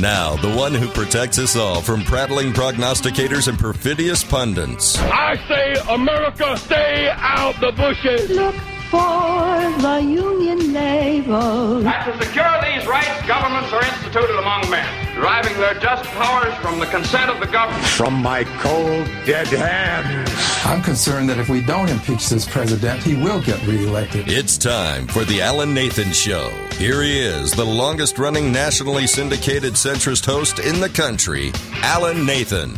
[0.00, 4.98] Now, the one who protects us all from prattling prognosticators and perfidious pundits.
[4.98, 8.28] I say, America, stay out the bushes.
[8.28, 8.54] Look
[8.90, 11.86] for the Union label.
[11.86, 16.78] And to secure these rights, governments are instituted among men, deriving their just powers from
[16.78, 17.82] the consent of the government.
[17.86, 20.30] From my cold, dead hands.
[20.66, 24.28] I'm concerned that if we don't impeach this president, he will get reelected.
[24.28, 26.50] It's time for the Alan Nathan Show.
[26.72, 32.74] Here he is, the longest running nationally syndicated centrist host in the country, Alan Nathan.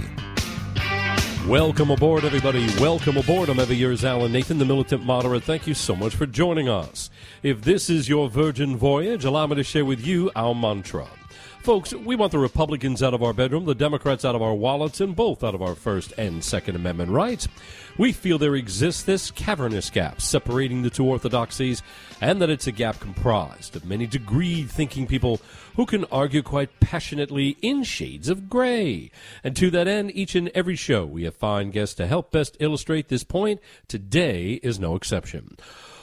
[1.48, 2.68] Welcome aboard, everybody.
[2.78, 3.48] Welcome aboard.
[3.48, 5.42] I'm every year's Alan Nathan, the militant moderate.
[5.42, 7.10] Thank you so much for joining us.
[7.42, 11.08] If this is your virgin voyage, allow me to share with you our mantra.
[11.68, 15.02] Folks, we want the Republicans out of our bedroom, the Democrats out of our wallets,
[15.02, 17.46] and both out of our First and Second Amendment rights.
[17.98, 21.82] We feel there exists this cavernous gap separating the two orthodoxies,
[22.22, 25.42] and that it's a gap comprised of many degreed thinking people
[25.76, 29.10] who can argue quite passionately in shades of gray.
[29.44, 32.56] And to that end, each and every show we have fine guests to help best
[32.60, 33.60] illustrate this point.
[33.88, 35.58] Today is no exception.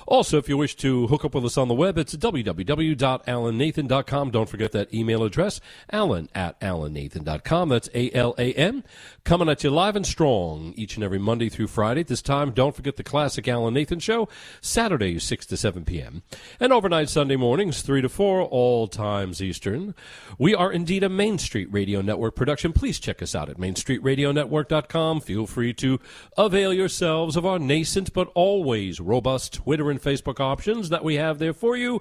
[0.07, 4.31] Also, if you wish to hook up with us on the web, it's www.alannathan.com.
[4.31, 5.59] Don't forget that email address,
[5.91, 7.69] alan at alannathan.com.
[7.69, 8.83] That's A-L-A-N.
[9.23, 12.01] Coming at you live and strong each and every Monday through Friday.
[12.01, 14.29] At this time, don't forget the classic Alan Nathan Show,
[14.61, 16.21] Saturdays 6 to 7 p.m.
[16.59, 19.95] And overnight Sunday mornings, 3 to 4, all times Eastern.
[20.37, 22.73] We are indeed a Main Street Radio Network production.
[22.73, 25.21] Please check us out at mainstreetradionetwork.com.
[25.21, 25.99] Feel free to
[26.37, 31.39] avail yourselves of our nascent but always robust Twitter and Facebook options that we have
[31.39, 31.99] there for you.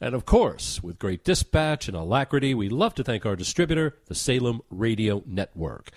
[0.00, 4.14] And of course, with great dispatch and alacrity, we love to thank our distributor, the
[4.14, 5.90] Salem Radio Network.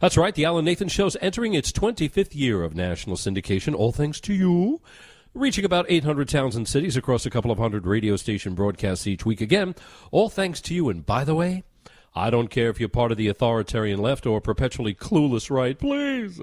[0.00, 4.20] That's right, the Alan Nathan Show's entering its 25th year of national syndication, all thanks
[4.22, 4.80] to you.
[5.34, 9.26] Reaching about 800 towns and cities across a couple of hundred radio station broadcasts each
[9.26, 9.40] week.
[9.40, 9.74] Again,
[10.12, 10.88] all thanks to you.
[10.88, 11.64] And by the way,
[12.14, 15.76] I don't care if you're part of the authoritarian left or perpetually clueless right.
[15.76, 16.40] Please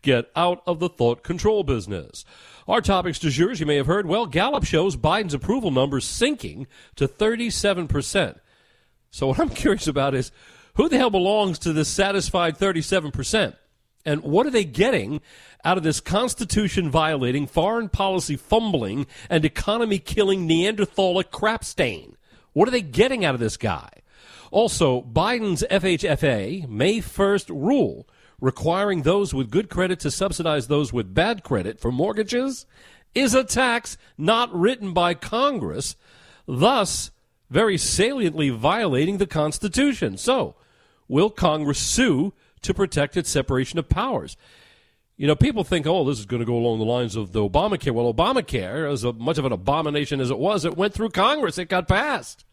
[0.00, 2.24] get out of the thought control business.
[2.68, 6.04] Our topics du jour, as you may have heard, well, Gallup shows Biden's approval numbers
[6.04, 8.38] sinking to 37%.
[9.10, 10.30] So what I'm curious about is
[10.74, 13.56] who the hell belongs to this satisfied 37%?
[14.04, 15.20] And what are they getting
[15.64, 22.16] out of this constitution violating, foreign policy fumbling, and economy killing Neanderthalic crap stain?
[22.52, 23.90] What are they getting out of this guy?
[24.50, 28.08] Also, Biden's FHFA May 1st rule
[28.40, 32.66] requiring those with good credit to subsidize those with bad credit for mortgages
[33.14, 35.96] is a tax not written by Congress,
[36.46, 37.10] thus
[37.50, 40.16] very saliently violating the Constitution.
[40.16, 40.54] So,
[41.08, 42.32] will Congress sue
[42.62, 44.36] to protect its separation of powers?
[45.16, 47.40] You know, people think, oh, this is going to go along the lines of the
[47.40, 47.92] Obamacare.
[47.92, 51.58] Well, Obamacare, as much of an abomination as it was, it went through Congress.
[51.58, 52.44] It got passed.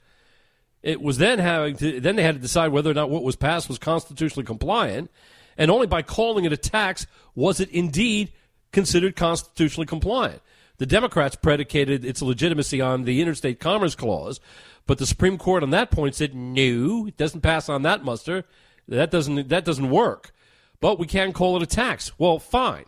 [0.86, 3.36] It was then having to, then they had to decide whether or not what was
[3.36, 5.10] passed was constitutionally compliant,
[5.58, 8.32] and only by calling it a tax was it indeed
[8.72, 10.44] considered constitutionally compliant.
[10.78, 14.40] The Democrats predicated its legitimacy on the Interstate Commerce Clause,
[14.86, 18.46] but the Supreme Court on that point said no, it doesn't pass on that muster.
[18.88, 20.34] That doesn't that doesn't work.
[20.82, 22.12] But we can call it a tax.
[22.20, 22.86] Well, fine.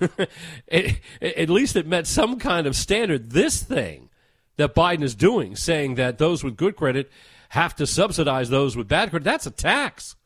[0.72, 3.30] at least it met some kind of standard.
[3.30, 4.08] This thing
[4.56, 7.08] that Biden is doing, saying that those with good credit
[7.50, 10.16] have to subsidize those with bad credit, that's a tax.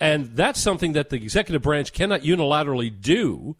[0.00, 3.56] And that's something that the executive branch cannot unilaterally do.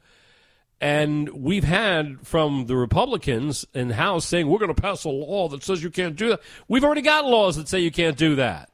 [0.80, 5.48] And we've had from the Republicans in House saying we're going to pass a law
[5.48, 6.40] that says you can't do that.
[6.68, 8.70] We've already got laws that say you can't do that.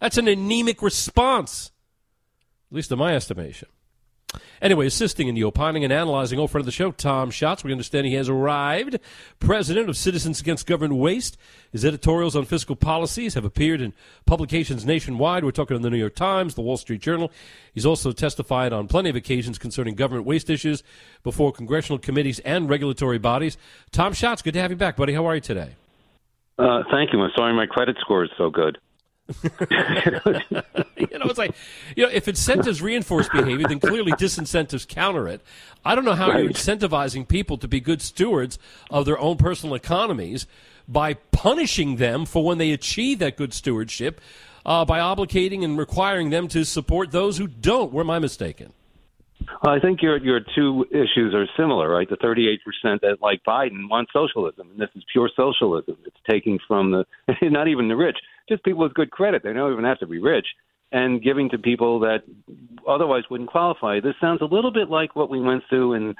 [0.00, 1.72] That's an anemic response,
[2.70, 3.68] at least in my estimation.
[4.60, 7.62] Anyway, assisting in the opining and analyzing, old friend of the show, Tom Schatz.
[7.62, 8.98] We understand he has arrived.
[9.38, 11.36] President of Citizens Against Government Waste.
[11.70, 13.92] His editorials on fiscal policies have appeared in
[14.26, 15.44] publications nationwide.
[15.44, 17.30] We're talking in the New York Times, the Wall Street Journal.
[17.72, 20.82] He's also testified on plenty of occasions concerning government waste issues
[21.22, 23.56] before congressional committees and regulatory bodies.
[23.92, 25.12] Tom Schatz, good to have you back, buddy.
[25.12, 25.76] How are you today?
[26.58, 27.20] Uh, thank you.
[27.20, 28.78] I'm sorry my credit score is so good.
[29.42, 31.54] you know, it's like,
[31.96, 35.42] you know, if incentives reinforce behavior, then clearly disincentives counter it.
[35.84, 36.44] I don't know how Right.
[36.44, 38.58] you're incentivizing people to be good stewards
[38.90, 40.46] of their own personal economies
[40.86, 44.20] by punishing them for when they achieve that good stewardship,
[44.64, 47.92] uh, by obligating and requiring them to support those who don't.
[47.92, 48.72] Where am I mistaken?
[49.62, 52.08] Well, I think your your two issues are similar, right?
[52.08, 55.96] The 38 percent that, like Biden, want socialism, and this is pure socialism.
[56.04, 57.04] It's taking from the
[57.42, 58.16] not even the rich,
[58.48, 59.42] just people with good credit.
[59.42, 60.46] They don't even have to be rich,
[60.92, 62.22] and giving to people that
[62.88, 64.00] otherwise wouldn't qualify.
[64.00, 66.14] This sounds a little bit like what we went through in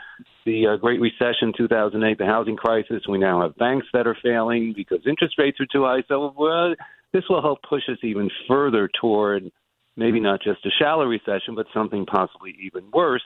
[0.45, 3.03] the uh, Great Recession, 2008, the housing crisis.
[3.09, 6.03] We now have banks that are failing because interest rates are too high.
[6.09, 6.75] So uh,
[7.13, 9.51] this will help push us even further toward
[9.99, 13.23] maybe not just a shallow recession, but something possibly even worse.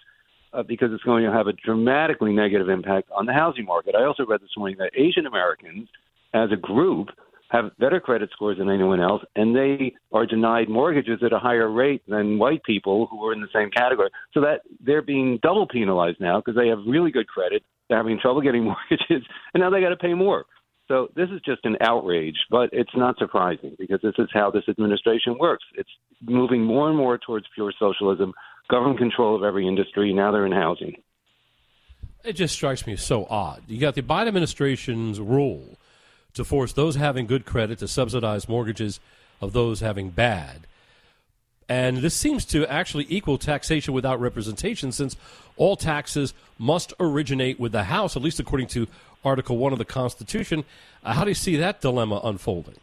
[0.55, 3.95] Uh, because it's going to have a dramatically negative impact on the housing market.
[3.95, 5.89] I also read this morning that Asian Americans,
[6.35, 7.09] as a group,
[7.53, 11.71] have better credit scores than anyone else, and they are denied mortgages at a higher
[11.71, 14.11] rate than white people who are in the same category.
[14.33, 18.19] So that they're being double penalized now because they have really good credit, they're having
[18.19, 20.47] trouble getting mortgages, and now they got to pay more.
[20.89, 24.65] So this is just an outrage, but it's not surprising because this is how this
[24.69, 25.65] administration works.
[25.75, 25.89] It's
[26.23, 28.35] moving more and more towards pure socialism,
[28.69, 30.13] government control of every industry.
[30.13, 30.97] Now they're in housing.
[32.25, 33.63] It just strikes me as so odd.
[33.67, 35.79] You got the Biden administration's rule
[36.35, 39.01] to force those having good credit to subsidize mortgages
[39.41, 40.67] of those having bad.
[41.69, 45.17] And this seems to actually equal taxation without representation since
[45.57, 48.87] all taxes must originate with the House, at least according to
[49.25, 50.65] Article 1 of the Constitution.
[51.05, 52.77] Uh, how do you see that dilemma unfolding?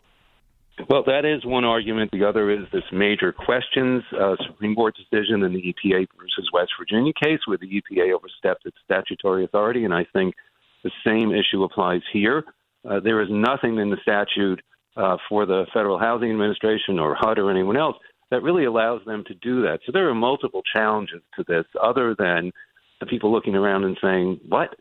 [0.88, 2.12] Well, that is one argument.
[2.12, 6.71] The other is this major questions uh, Supreme Court decision in the EPA versus West
[6.80, 10.36] Virginia case, where the EPA overstepped its statutory authority, and I think
[10.83, 12.45] the same issue applies here.
[12.89, 14.62] Uh, there is nothing in the statute
[14.95, 17.97] uh, for the Federal Housing Administration or HUD or anyone else
[18.31, 19.80] that really allows them to do that.
[19.86, 22.51] So there are multiple challenges to this, other than
[23.00, 24.75] the people looking around and saying, "What?"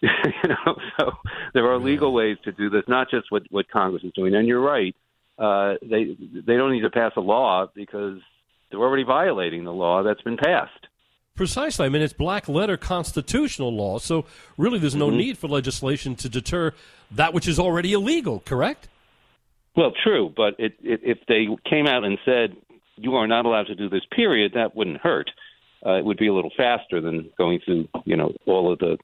[0.42, 0.76] you know.
[0.98, 1.12] So
[1.54, 4.34] there are legal ways to do this, not just what what Congress is doing.
[4.34, 4.94] And you're right;
[5.38, 8.18] uh, they they don't need to pass a law because
[8.70, 10.86] they're already violating the law that's been passed.
[11.36, 11.86] Precisely.
[11.86, 14.26] I mean, it's black letter constitutional law, so
[14.58, 15.16] really there's no mm-hmm.
[15.16, 16.72] need for legislation to deter
[17.10, 18.88] that which is already illegal, correct?
[19.76, 22.56] Well, true, but it, it, if they came out and said
[22.96, 25.30] you are not allowed to do this, period, that wouldn't hurt.
[25.84, 28.98] Uh, it would be a little faster than going through, you know, all of the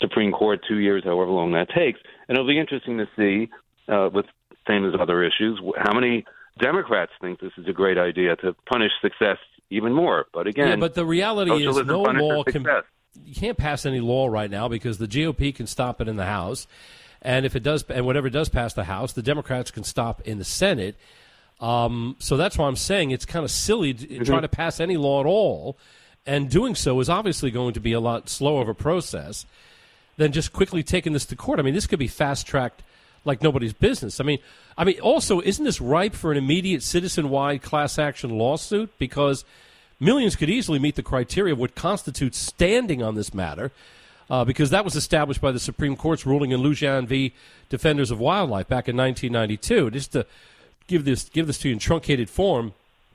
[0.00, 2.00] Supreme Court two years, however long that takes.
[2.28, 3.50] And it'll be interesting to see,
[3.88, 4.26] uh, with
[4.66, 6.24] same as other issues, how many
[6.58, 9.38] Democrats think this is a great idea to punish success
[9.70, 10.26] even more.
[10.32, 12.66] But again, yeah, but the reality is no law can.
[13.24, 16.26] You can't pass any law right now because the GOP can stop it in the
[16.26, 16.66] House,
[17.22, 20.38] and if it does, and whatever does pass the House, the Democrats can stop in
[20.38, 20.96] the Senate.
[21.58, 24.24] Um, so that's why I'm saying it's kind of silly to mm-hmm.
[24.24, 25.78] try to pass any law at all,
[26.26, 29.46] and doing so is obviously going to be a lot slower of a process
[30.16, 31.58] than just quickly taking this to court.
[31.58, 32.82] I mean, this could be fast tracked
[33.24, 34.20] like nobody's business.
[34.20, 34.38] I mean,
[34.78, 38.96] I mean, also, isn't this ripe for an immediate citizen-wide class action lawsuit?
[38.98, 39.44] Because
[39.98, 43.72] millions could easily meet the criteria of what constitutes standing on this matter,
[44.30, 47.32] uh, because that was established by the Supreme Court's ruling in Lujan v.
[47.68, 49.90] Defenders of Wildlife back in 1992.
[49.90, 50.24] Just to
[50.86, 52.72] give this give this to you in truncated form,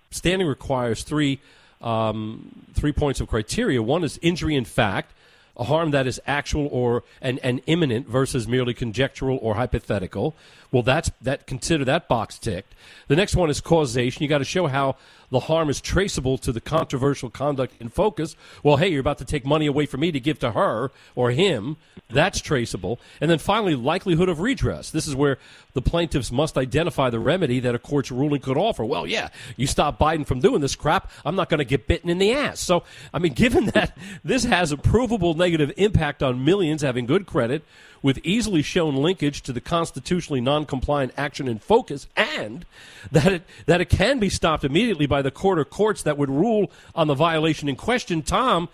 [0.10, 1.40] standing requires three
[1.82, 3.82] um, three points of criteria.
[3.82, 5.14] One is injury in fact
[5.58, 10.36] a harm that is actual or and, and imminent versus merely conjectural or hypothetical.
[10.72, 12.74] Well, that's that consider that box ticked.
[13.08, 14.24] The next one is causation.
[14.24, 14.96] You got to show how
[15.32, 18.36] the harm is traceable to the controversial conduct in focus.
[18.64, 21.32] Well, hey, you're about to take money away from me to give to her or
[21.32, 21.78] him.
[22.10, 23.00] That's traceable.
[23.20, 24.92] And then finally, likelihood of redress.
[24.92, 25.38] This is where
[25.74, 28.84] the plaintiffs must identify the remedy that a court's ruling could offer.
[28.84, 32.10] Well, yeah, you stop Biden from doing this crap, I'm not going to get bitten
[32.10, 32.60] in the ass.
[32.60, 32.84] So,
[33.14, 37.64] I mean, given that this has a provable negative impact on millions having good credit,
[38.02, 42.66] with easily shown linkage to the constitutionally non-compliant action in focus, and
[43.12, 46.30] that it, that it can be stopped immediately by the court or courts that would
[46.30, 48.70] rule on the violation in question, Tom,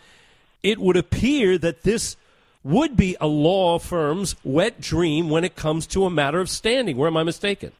[0.64, 2.18] it would appear that this
[2.64, 6.98] would be a law firm's wet dream when it comes to a matter of standing.
[6.98, 7.72] Where am I mistaken?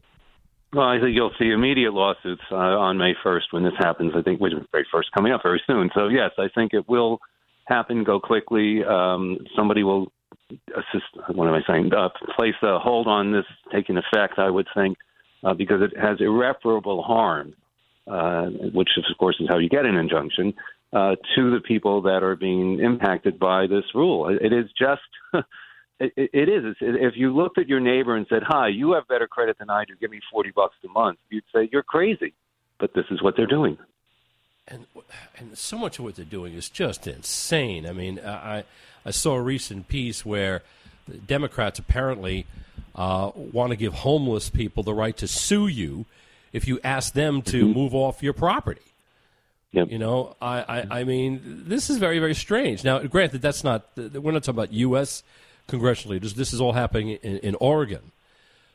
[0.74, 4.14] Well, I think you'll see immediate lawsuits uh, on May 1st when this happens.
[4.16, 5.90] I think which is May 1st coming up very soon.
[5.96, 7.20] So yes, I think it will
[7.66, 8.84] happen, go quickly.
[8.84, 10.12] Um, somebody will
[10.50, 14.68] assist, what am I saying, uh, place a hold on this taking effect, I would
[14.76, 14.98] think,
[15.44, 17.54] uh, because it has irreparable harm,
[18.10, 20.54] uh, which of course is how you get an injunction,
[20.94, 24.30] uh, to the people that are being impacted by this rule.
[24.30, 25.02] It is just.
[26.00, 26.76] it, it is.
[26.80, 29.86] If you looked at your neighbor and said, "Hi, you have better credit than I
[29.86, 29.94] do.
[30.00, 32.34] Give me forty bucks a month," you'd say, "You're crazy."
[32.80, 33.78] But this is what they're doing
[34.68, 34.86] and
[35.38, 37.86] and so much of what they're doing is just insane.
[37.86, 38.64] I mean, I
[39.06, 40.64] I saw a recent piece where
[41.26, 42.46] Democrats apparently
[42.96, 46.06] uh, want to give homeless people the right to sue you
[46.58, 47.80] if you ask them to mm-hmm.
[47.80, 48.82] move off your property.
[49.72, 49.92] Yep.
[49.92, 52.84] You know, I, I, I mean, this is very, very strange.
[52.84, 55.24] Now, granted, that's not, we're not talking about U.S.
[55.68, 56.34] congressional leaders.
[56.34, 58.12] This is all happening in, in Oregon.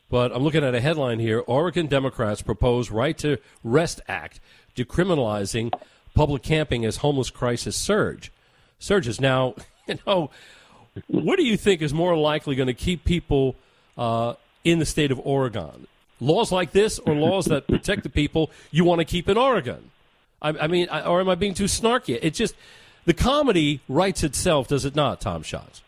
[0.09, 4.39] But I'm looking at a headline here Oregon Democrats propose Right to Rest Act
[4.75, 5.73] decriminalizing
[6.13, 8.31] public camping as homeless crisis surge
[8.79, 9.19] surges.
[9.19, 9.55] Now,
[9.87, 10.29] you know,
[11.07, 13.55] what do you think is more likely going to keep people
[13.97, 15.87] uh, in the state of Oregon?
[16.23, 19.91] Laws like this or laws that protect the people you want to keep in Oregon.
[20.41, 22.17] I, I mean, I, or am I being too snarky?
[22.21, 22.55] It just
[23.05, 25.81] the comedy writes itself, does it not, Tom Schatz?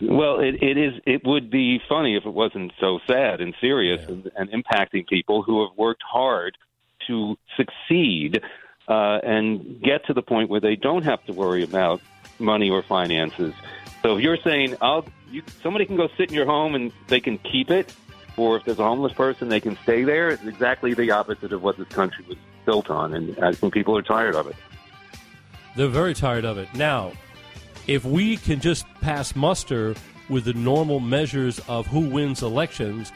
[0.00, 1.00] Well, it, it is.
[1.06, 4.14] It would be funny if it wasn't so sad and serious yeah.
[4.14, 6.58] and, and, impacting people who have worked hard
[7.06, 8.42] to succeed
[8.88, 12.02] uh, and get to the point where they don't have to worry about
[12.38, 13.54] money or finances.
[14.02, 17.20] So if you're saying, "I'll," you, somebody can go sit in your home and they
[17.20, 17.90] can keep it,
[18.36, 20.30] or if there's a homeless person, they can stay there.
[20.30, 23.96] It's exactly the opposite of what this country was built on, and I think people
[23.96, 24.56] are tired of it.
[25.76, 27.12] They're very tired of it now
[27.86, 29.94] if we can just pass muster
[30.28, 33.12] with the normal measures of who wins elections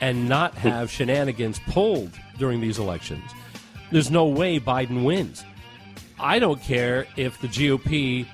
[0.00, 3.24] and not have shenanigans pulled during these elections,
[3.90, 5.44] there's no way Biden wins.
[6.18, 8.26] I don't care if the GOP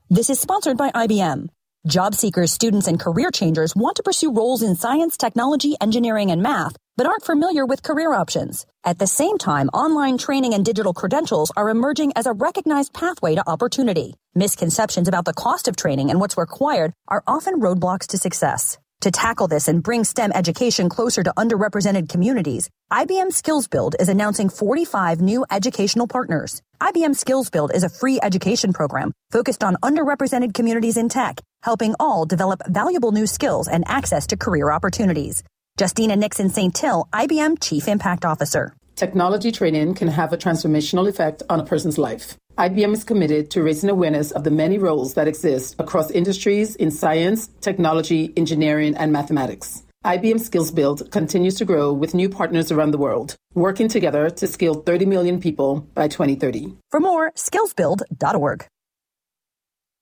[0.09, 1.49] This is sponsored by IBM.
[1.85, 6.41] Job seekers, students, and career changers want to pursue roles in science, technology, engineering, and
[6.41, 8.65] math, but aren't familiar with career options.
[8.83, 13.35] At the same time, online training and digital credentials are emerging as a recognized pathway
[13.35, 14.15] to opportunity.
[14.35, 18.77] Misconceptions about the cost of training and what's required are often roadblocks to success.
[19.01, 24.07] To tackle this and bring STEM education closer to underrepresented communities, IBM Skills Build is
[24.07, 26.61] announcing 45 new educational partners.
[26.81, 31.95] IBM Skills Build is a free education program focused on underrepresented communities in tech, helping
[31.99, 35.43] all develop valuable new skills and access to career opportunities.
[35.79, 38.75] Justina Nixon-Saintil, IBM Chief Impact Officer.
[38.95, 42.37] Technology training can have a transformational effect on a person's life.
[42.59, 46.91] IBM is committed to raising awareness of the many roles that exist across industries in
[46.91, 49.81] science, technology, engineering, and mathematics.
[50.05, 54.45] IBM Skills Build continues to grow with new partners around the world, working together to
[54.45, 56.77] skill 30 million people by 2030.
[56.91, 58.67] For more, skillsbuild.org.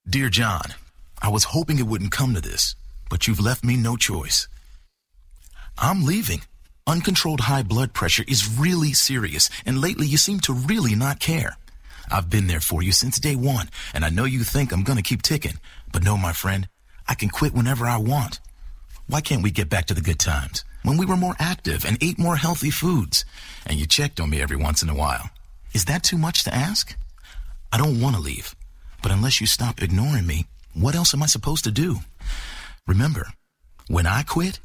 [0.10, 0.74] Dear John,
[1.22, 2.76] I was hoping it wouldn't come to this,
[3.10, 4.50] but you've left me no choice.
[5.78, 6.42] I'm leaving.
[6.88, 11.58] Uncontrolled high blood pressure is really serious, and lately you seem to really not care.
[12.12, 15.02] I've been there for you since day one, and I know you think I'm gonna
[15.02, 15.60] keep ticking.
[15.92, 16.68] But no, my friend,
[17.08, 18.40] I can quit whenever I want.
[19.08, 20.64] Why can't we get back to the good times?
[20.84, 23.26] When we were more active and ate more healthy foods,
[23.66, 25.30] and you checked on me every once in a while.
[25.74, 26.96] Is that too much to ask?
[27.72, 28.56] I don't want to leave,
[29.02, 32.00] but unless you stop ignoring me, what else am I supposed to do?
[32.88, 33.28] Remember,
[33.88, 34.60] when I quit,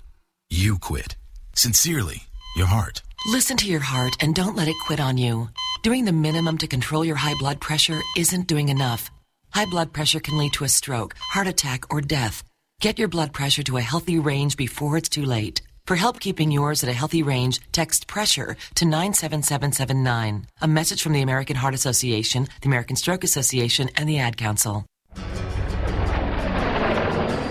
[0.50, 1.16] you quit.
[1.54, 2.22] Sincerely,
[2.56, 3.02] your heart.
[3.26, 5.48] Listen to your heart and don't let it quit on you.
[5.82, 9.10] Doing the minimum to control your high blood pressure isn't doing enough.
[9.50, 12.42] High blood pressure can lead to a stroke, heart attack, or death.
[12.80, 15.62] Get your blood pressure to a healthy range before it's too late.
[15.86, 20.46] For help keeping yours at a healthy range, text pressure to 97779.
[20.60, 24.84] A message from the American Heart Association, the American Stroke Association, and the Ad Council.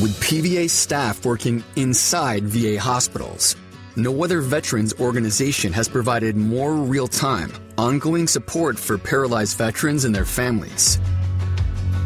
[0.00, 3.54] With PVA staff working inside VA hospitals,
[3.96, 10.14] no other veterans organization has provided more real time, ongoing support for paralyzed veterans and
[10.14, 10.98] their families.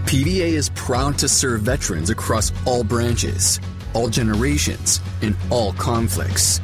[0.06, 3.60] PVA is proud to serve veterans across all branches,
[3.92, 6.60] all generations, and all conflicts.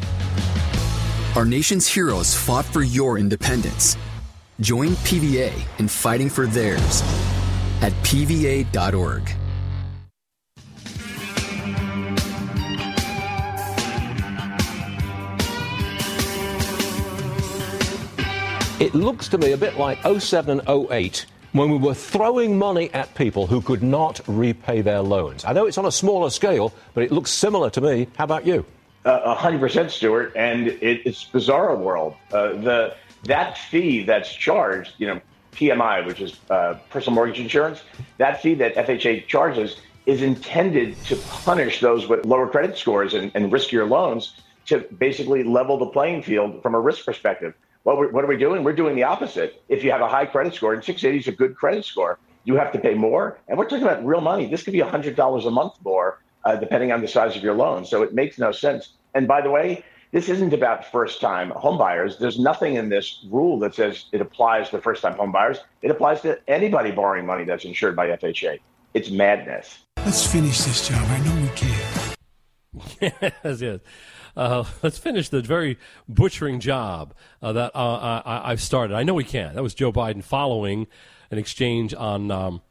[1.37, 3.97] Our nation's heroes fought for your independence.
[4.61, 7.03] Join PVA in fighting for theirs
[7.83, 9.40] at PVA.org.
[18.81, 22.89] It looks to me a bit like 07 and 08 when we were throwing money
[22.95, 25.45] at people who could not repay their loans.
[25.45, 28.09] I know it's on a smaller scale, but it looks similar to me.
[28.17, 28.65] How about you?
[29.05, 32.15] Hundred percent, Stuart, and it, it's bizarre world.
[32.33, 35.21] Uh, the that fee that's charged, you know,
[35.53, 37.83] PMI, which is uh, personal mortgage insurance,
[38.17, 43.31] that fee that FHA charges is intended to punish those with lower credit scores and,
[43.35, 47.53] and riskier loans to basically level the playing field from a risk perspective.
[47.83, 48.63] What, what are we doing?
[48.63, 49.63] We're doing the opposite.
[49.69, 52.57] If you have a high credit score, and 680 is a good credit score, you
[52.57, 53.39] have to pay more.
[53.49, 54.47] And we're talking about real money.
[54.47, 57.85] This could be $100 a month more, uh, depending on the size of your loan.
[57.85, 58.95] So it makes no sense.
[59.15, 62.19] And by the way, this isn't about first time homebuyers.
[62.19, 65.59] There's nothing in this rule that says it applies to first time homebuyers.
[65.83, 68.59] It applies to anybody borrowing money that's insured by FHA.
[68.93, 69.79] It's madness.
[69.99, 71.03] Let's finish this job.
[71.07, 72.11] I know we can.
[73.45, 73.81] yes, yes.
[74.37, 78.95] Uh, let's finish the very butchering job uh, that uh, I, have started.
[78.95, 79.55] I know we can.
[79.55, 80.87] That was Joe Biden following
[81.31, 82.63] an exchange on um,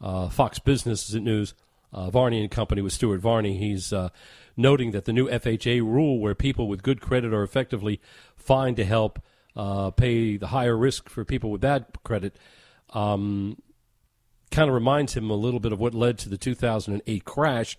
[0.00, 1.54] uh, Fox Business News.
[1.92, 3.56] Uh, Varney and Company with Stuart Varney.
[3.56, 4.08] He's uh,
[4.56, 8.00] noting that the new FHA rule, where people with good credit are effectively
[8.34, 9.20] fined to help
[9.94, 12.36] pay the higher risk for people with bad credit,
[12.94, 13.62] um,
[14.50, 17.78] kind of reminds him a little bit of what led to the 2008 crash.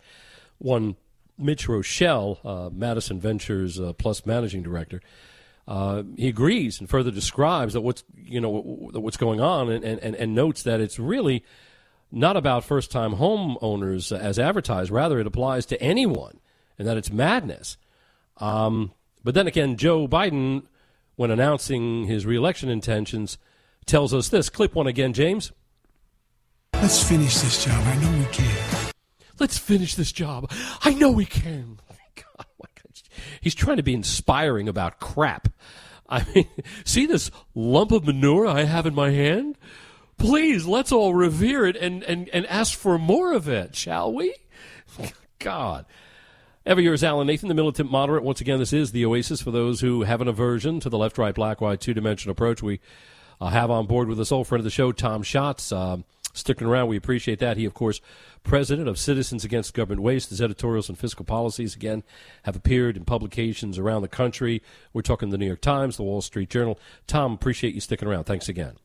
[0.59, 0.95] One
[1.37, 5.01] Mitch Roschelle, uh, Madison Ventures uh, Plus managing director,
[5.67, 10.15] uh, he agrees and further describes that what's you know what's going on and, and,
[10.15, 11.43] and notes that it's really
[12.11, 14.91] not about first time homeowners as advertised.
[14.91, 16.39] Rather, it applies to anyone,
[16.77, 17.77] and that it's madness.
[18.37, 20.63] Um, but then again, Joe Biden,
[21.15, 23.37] when announcing his reelection intentions,
[23.85, 24.49] tells us this.
[24.49, 25.51] Clip one again, James.
[26.73, 27.83] Let's finish this job.
[27.85, 28.94] I know we can.
[29.39, 30.51] Let's finish this job.
[30.81, 31.79] I know we can.
[32.15, 32.45] God,
[33.41, 35.49] He's trying to be inspiring about crap.
[36.07, 36.47] I mean,
[36.85, 39.57] see this lump of manure I have in my hand?
[40.17, 44.33] Please, let's all revere it and, and, and ask for more of it, shall we?
[45.39, 45.85] God.
[46.65, 48.23] Every year is Alan Nathan, the militant moderate.
[48.23, 51.17] Once again, this is the oasis for those who have an aversion to the left,
[51.17, 52.63] right, black, white, two dimensional approach.
[52.63, 52.79] We
[53.39, 55.71] uh, have on board with us old friend of the show, Tom Schatz.
[55.71, 55.97] Uh,
[56.35, 56.87] sticking around.
[56.87, 57.57] We appreciate that.
[57.57, 58.01] He, of course,
[58.43, 60.29] president of Citizens Against Government Waste.
[60.29, 62.03] His editorials and fiscal policies, again,
[62.43, 64.61] have appeared in publications around the country.
[64.93, 66.79] We're talking the New York Times, the Wall Street Journal.
[67.07, 68.25] Tom, appreciate you sticking around.
[68.25, 68.75] Thanks again.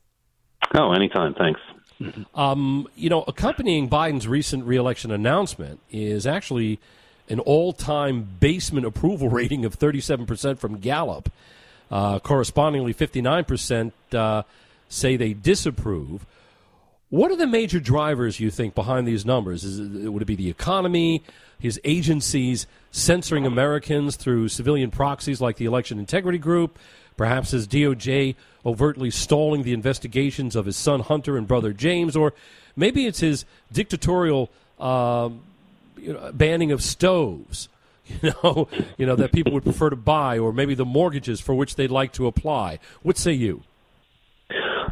[0.74, 1.34] Oh, anytime.
[1.34, 1.60] Thanks.
[2.34, 6.78] Um, you know, accompanying Biden's recent reelection announcement is actually
[7.28, 11.30] an all time basement approval rating of 37% from Gallup.
[11.90, 14.42] Uh, correspondingly, 59% uh,
[14.88, 16.24] say they disapprove.
[17.10, 19.64] What are the major drivers you think behind these numbers?
[19.64, 21.24] It, would it be the economy,
[21.58, 26.78] his agencies censoring Americans through civilian proxies like the Election Integrity Group,
[27.16, 32.32] perhaps his DOJ overtly stalling the investigations of his son Hunter and brother James, or
[32.76, 35.30] maybe it's his dictatorial uh,
[35.96, 37.68] you know, banning of stoves?
[38.22, 38.66] You know,
[38.98, 41.92] you know that people would prefer to buy, or maybe the mortgages for which they'd
[41.92, 42.80] like to apply.
[43.02, 43.62] What say you?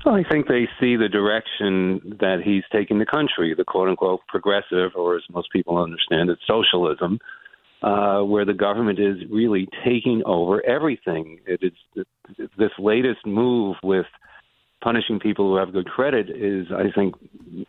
[0.07, 4.93] I think they see the direction that he's taking the country, the quote unquote progressive,
[4.95, 7.19] or as most people understand it, socialism,
[7.83, 11.41] uh, where the government is really taking over everything.
[11.47, 12.07] It is
[12.57, 14.07] this latest move with
[14.83, 17.15] punishing people who have good credit is, I think,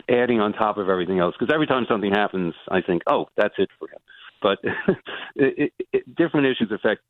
[0.10, 1.36] adding on top of everything else.
[1.38, 4.00] Because every time something happens, I think, oh, that's it for him.
[4.42, 4.60] But
[5.36, 7.02] it, it, different issues affect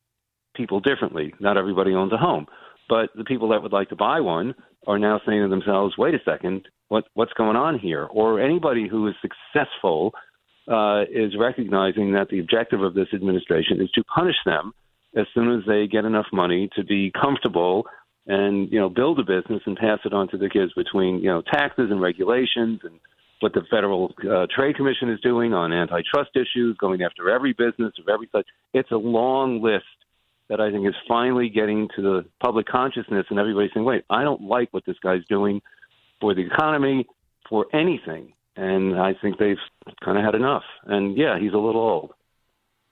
[0.54, 1.34] people differently.
[1.38, 2.46] Not everybody owns a home.
[2.90, 4.54] But the people that would like to buy one
[4.86, 8.04] are now saying to themselves, wait a second, what, what's going on here?
[8.04, 10.12] Or anybody who is successful
[10.68, 14.72] uh, is recognizing that the objective of this administration is to punish them
[15.16, 17.84] as soon as they get enough money to be comfortable
[18.26, 21.30] and you know build a business and pass it on to their kids between you
[21.30, 23.00] know taxes and regulations and
[23.40, 27.92] what the Federal uh, Trade Commission is doing on antitrust issues, going after every business
[27.98, 28.46] of every such.
[28.74, 29.84] It's a long list
[30.50, 34.24] that I think is finally getting to the public consciousness and everybody's saying, wait, I
[34.24, 35.62] don't like what this guy's doing
[36.20, 37.06] for the economy,
[37.48, 38.34] for anything.
[38.56, 39.56] And I think they've
[40.04, 40.64] kind of had enough.
[40.84, 42.12] And yeah, he's a little old.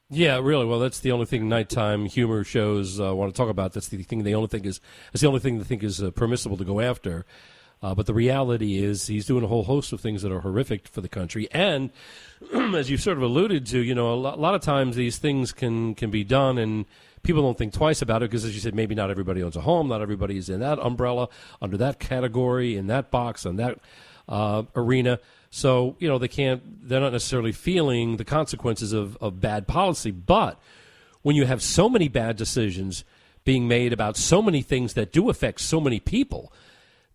[0.08, 0.66] Yeah, really.
[0.66, 3.72] Well, that's the only thing nighttime humor shows uh, want to talk about.
[3.72, 4.80] That's the thing they only think is
[5.12, 7.26] that's the only thing they think is uh, permissible to go after.
[7.82, 10.88] Uh, but the reality is, he's doing a whole host of things that are horrific
[10.88, 11.46] for the country.
[11.52, 11.90] And
[12.74, 15.18] as you've sort of alluded to, you know, a lot, a lot of times these
[15.18, 16.86] things can can be done and
[17.28, 19.60] people don't think twice about it because, as you said, maybe not everybody owns a
[19.60, 21.28] home, not everybody is in that umbrella,
[21.60, 23.78] under that category, in that box, in that
[24.30, 25.20] uh, arena.
[25.50, 26.88] So you know they can't.
[26.88, 30.10] They're not necessarily feeling the consequences of, of bad policy.
[30.10, 30.58] But
[31.20, 33.04] when you have so many bad decisions,
[33.44, 36.50] being made about so many things that do affect so many people,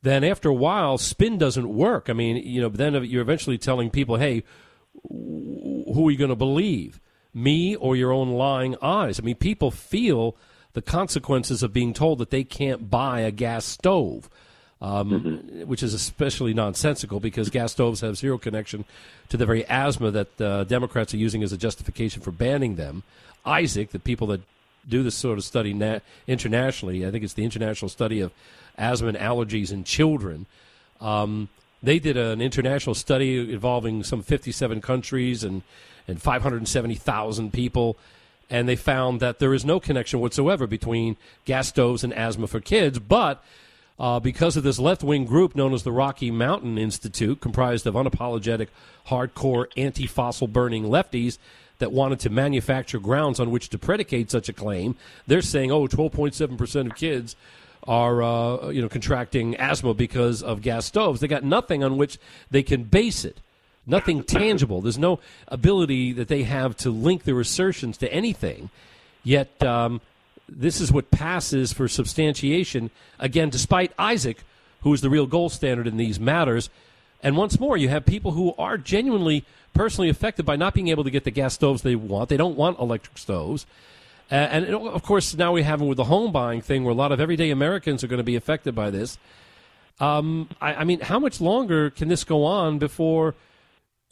[0.04, 2.08] then after a while, spin doesn't work.
[2.08, 4.44] I mean, you know, then you're eventually telling people, hey,
[5.10, 7.00] who are you going to believe?
[7.34, 9.20] Me or your own lying eyes?
[9.20, 10.36] I mean, people feel
[10.74, 14.30] the consequences of being told that they can't buy a gas stove.
[14.82, 15.62] Um, mm-hmm.
[15.62, 18.84] Which is especially nonsensical because gas stoves have zero connection
[19.30, 23.04] to the very asthma that uh, Democrats are using as a justification for banning them.
[23.46, 24.42] ISAAC, the people that
[24.88, 28.34] do this sort of study na- internationally, I think it's the International Study of
[28.78, 30.48] Asthma and Allergies in Children.
[31.00, 31.48] Um,
[31.82, 35.62] they did an international study involving some 57 countries and,
[36.08, 37.98] and 570,000 people
[38.50, 42.60] and they found that there is no connection whatsoever between gas stoves and asthma for
[42.60, 43.00] kids.
[43.00, 43.44] But
[44.00, 47.96] uh, because of this left wing group known as the Rocky Mountain Institute, comprised of
[47.96, 48.68] unapologetic,
[49.08, 51.38] hardcore, anti fossil burning lefties
[51.80, 55.88] that wanted to manufacture grounds on which to predicate such a claim, they're saying, oh,
[55.88, 57.36] 12.7% of kids
[57.86, 61.20] are uh, you know contracting asthma because of gas stoves.
[61.20, 62.18] They got nothing on which
[62.52, 63.38] they can base it
[63.86, 64.82] nothing tangible.
[64.82, 68.70] There's no ability that they have to link their assertions to anything.
[69.24, 70.02] Yet, um,
[70.48, 74.38] this is what passes for substantiation, again, despite ISAAC,
[74.82, 76.70] who is the real gold standard in these matters.
[77.22, 81.04] And once more, you have people who are genuinely personally affected by not being able
[81.04, 82.30] to get the gas stoves they want.
[82.30, 83.66] They don't want electric stoves.
[84.32, 86.96] Uh, and of course, now we have it with the home buying thing where a
[86.96, 89.18] lot of everyday Americans are going to be affected by this.
[90.00, 93.36] Um, I, I mean, how much longer can this go on before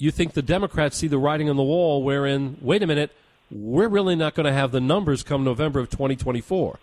[0.02, 3.12] you think the Democrats see the writing on the wall wherein, wait a minute,
[3.52, 6.80] we're really not going to have the numbers come November of 2024?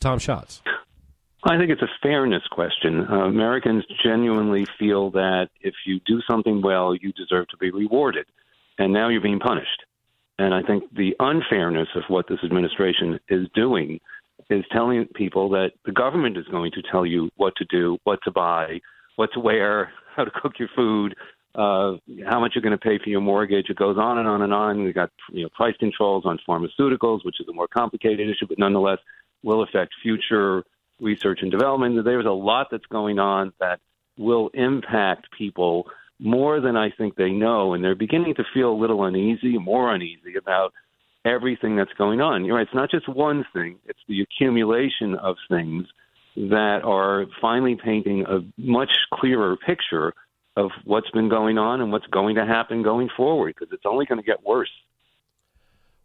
[0.00, 0.62] Tom Schatz.
[1.44, 3.06] I think it's a fairness question.
[3.08, 8.26] Uh, Americans genuinely feel that if you do something well, you deserve to be rewarded.
[8.78, 9.84] And now you're being punished.
[10.38, 14.00] And I think the unfairness of what this administration is doing
[14.50, 18.20] is telling people that the government is going to tell you what to do, what
[18.24, 18.80] to buy,
[19.16, 21.14] what to wear, how to cook your food,
[21.58, 23.68] uh, how much you're going to pay for your mortgage.
[23.68, 24.84] It goes on and on and on.
[24.84, 28.60] We've got you know price controls on pharmaceuticals, which is a more complicated issue, but
[28.60, 29.00] nonetheless
[29.42, 30.62] will affect future
[31.00, 32.04] research and development.
[32.04, 33.80] There's a lot that's going on that
[34.16, 35.86] will impact people
[36.20, 39.92] more than I think they know, and they're beginning to feel a little uneasy, more
[39.92, 40.72] uneasy about
[41.24, 42.44] everything that's going on.
[42.44, 45.86] You're right; it's not just one thing; it's the accumulation of things
[46.36, 50.14] that are finally painting a much clearer picture
[50.58, 54.04] of what's been going on and what's going to happen going forward because it's only
[54.04, 54.70] going to get worse.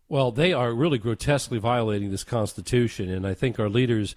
[0.07, 4.15] Well, they are really grotesquely violating this Constitution, and I think our leaders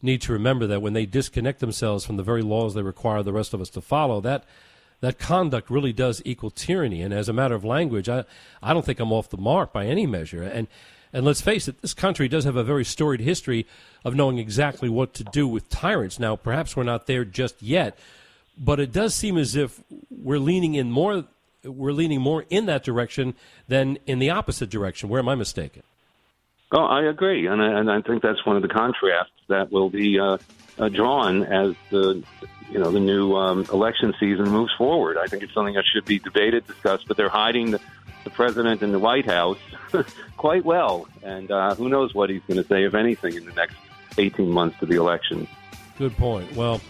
[0.00, 3.32] need to remember that when they disconnect themselves from the very laws they require the
[3.32, 4.44] rest of us to follow, that
[5.00, 7.02] that conduct really does equal tyranny.
[7.02, 8.24] And as a matter of language, I,
[8.62, 10.42] I don't think I'm off the mark by any measure.
[10.42, 10.66] And
[11.12, 13.66] and let's face it, this country does have a very storied history
[14.04, 16.18] of knowing exactly what to do with tyrants.
[16.18, 17.96] Now, perhaps we're not there just yet,
[18.56, 21.24] but it does seem as if we're leaning in more
[21.64, 23.34] we're leaning more in that direction
[23.68, 25.08] than in the opposite direction.
[25.08, 25.82] Where am I mistaken?
[26.72, 29.90] Oh, I agree, and I, and I think that's one of the contrasts that will
[29.90, 30.38] be uh,
[30.78, 32.22] uh, drawn as the
[32.70, 35.16] you know the new um, election season moves forward.
[35.16, 37.80] I think it's something that should be debated, discussed, but they're hiding the,
[38.24, 39.58] the president in the White House
[40.36, 43.52] quite well, and uh, who knows what he's going to say, if anything, in the
[43.52, 43.76] next
[44.18, 45.46] 18 months to the election.
[45.96, 46.52] Good point.
[46.54, 46.80] Well.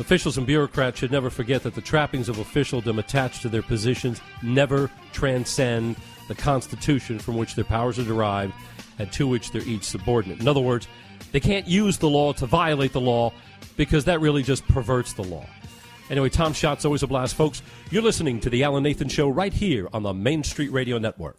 [0.00, 4.20] Officials and bureaucrats should never forget that the trappings of officialdom attached to their positions
[4.42, 8.54] never transcend the Constitution from which their powers are derived
[8.98, 10.40] and to which they're each subordinate.
[10.40, 10.88] In other words,
[11.30, 13.32] they can't use the law to violate the law
[13.76, 15.46] because that really just perverts the law.
[16.10, 17.34] Anyway, Tom Schatz, always a blast.
[17.34, 20.98] Folks, you're listening to The Alan Nathan Show right here on the Main Street Radio
[20.98, 21.38] Network.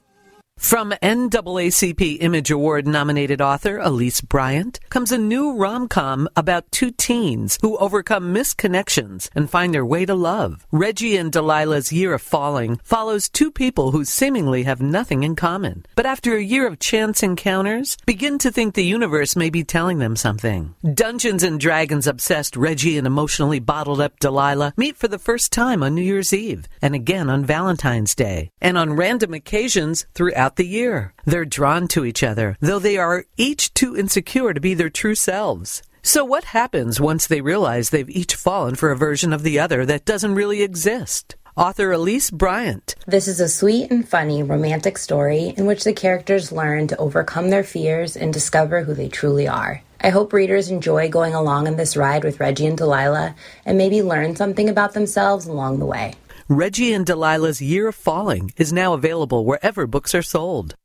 [0.58, 6.92] From NAACP Image Award nominated author Elise Bryant comes a new rom com about two
[6.92, 10.66] teens who overcome misconnections and find their way to love.
[10.72, 15.86] Reggie and Delilah's Year of Falling follows two people who seemingly have nothing in common,
[15.94, 20.00] but after a year of chance encounters, begin to think the universe may be telling
[20.00, 20.74] them something.
[20.94, 25.84] Dungeons and Dragons obsessed Reggie and emotionally bottled up Delilah meet for the first time
[25.84, 30.56] on New Year's Eve and again on Valentine's Day, and on random occasions throughout throughout
[30.58, 31.14] the year.
[31.26, 35.16] They're drawn to each other, though they are each too insecure to be their true
[35.16, 35.82] selves.
[36.04, 39.86] So, what happens once they realize they've each fallen for a version of the other
[39.88, 41.36] that doesn't really exist?
[41.58, 42.96] Author Elise Bryant.
[43.08, 47.50] This is a sweet and funny romantic story in which the characters learn to overcome
[47.50, 49.82] their fears and discover who they truly are.
[50.02, 53.34] I hope readers enjoy going along on this ride with Reggie and Delilah
[53.66, 56.14] and maybe learn something about themselves along the way.
[56.48, 60.76] Reggie and Delilah's Year of Falling is now available wherever books are sold.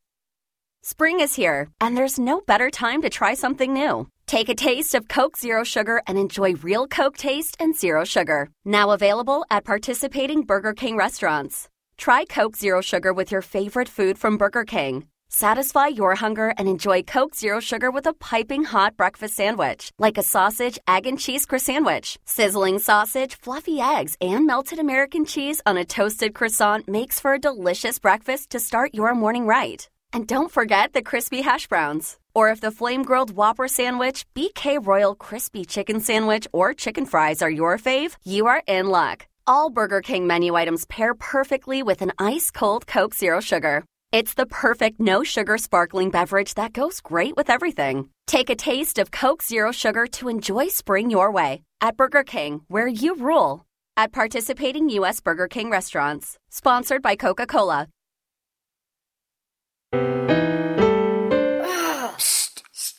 [0.83, 4.09] Spring is here, and there's no better time to try something new.
[4.25, 8.49] Take a taste of Coke Zero Sugar and enjoy real Coke taste and zero sugar.
[8.64, 11.68] Now available at participating Burger King restaurants.
[11.99, 15.09] Try Coke Zero Sugar with your favorite food from Burger King.
[15.33, 20.19] Satisfy your hunger and enjoy Coke Zero Sugar with a piping hot breakfast sandwich, like
[20.19, 21.71] a sausage, egg, and cheese croissant.
[21.71, 22.19] Sandwich.
[22.25, 27.38] Sizzling sausage, fluffy eggs, and melted American cheese on a toasted croissant makes for a
[27.38, 29.88] delicious breakfast to start your morning right.
[30.12, 32.19] And don't forget the crispy hash browns.
[32.35, 37.40] Or if the flame grilled Whopper sandwich, BK Royal Crispy Chicken Sandwich, or chicken fries
[37.40, 39.29] are your fave, you are in luck.
[39.47, 43.85] All Burger King menu items pair perfectly with an ice cold Coke Zero Sugar.
[44.12, 48.09] It's the perfect no sugar sparkling beverage that goes great with everything.
[48.27, 52.62] Take a taste of Coke Zero Sugar to enjoy spring your way at Burger King,
[52.66, 53.66] where you rule.
[53.96, 55.20] At participating U.S.
[55.20, 56.38] Burger King restaurants.
[56.51, 57.88] Sponsored by Coca Cola.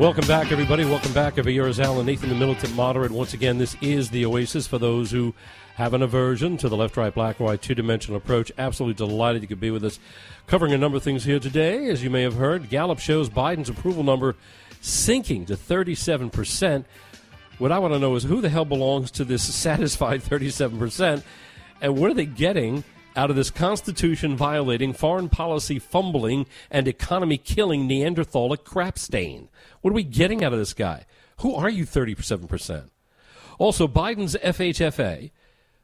[0.00, 0.86] Welcome back, everybody.
[0.86, 1.38] Welcome back.
[1.38, 3.10] Over here is Alan Nathan, the militant moderate.
[3.10, 5.34] Once again, this is the Oasis for those who
[5.74, 8.50] have an aversion to the left, right, black, white, two dimensional approach.
[8.56, 9.98] Absolutely delighted you could be with us.
[10.46, 11.90] Covering a number of things here today.
[11.90, 14.36] As you may have heard, Gallup shows Biden's approval number
[14.80, 16.86] sinking to 37%.
[17.58, 21.22] What I want to know is who the hell belongs to this satisfied 37%,
[21.82, 22.84] and what are they getting
[23.16, 29.49] out of this Constitution violating, foreign policy fumbling, and economy killing Neanderthalic crap stain?
[29.80, 31.06] What are we getting out of this guy?
[31.38, 32.90] Who are you, 37%?
[33.58, 35.30] Also, Biden's FHFA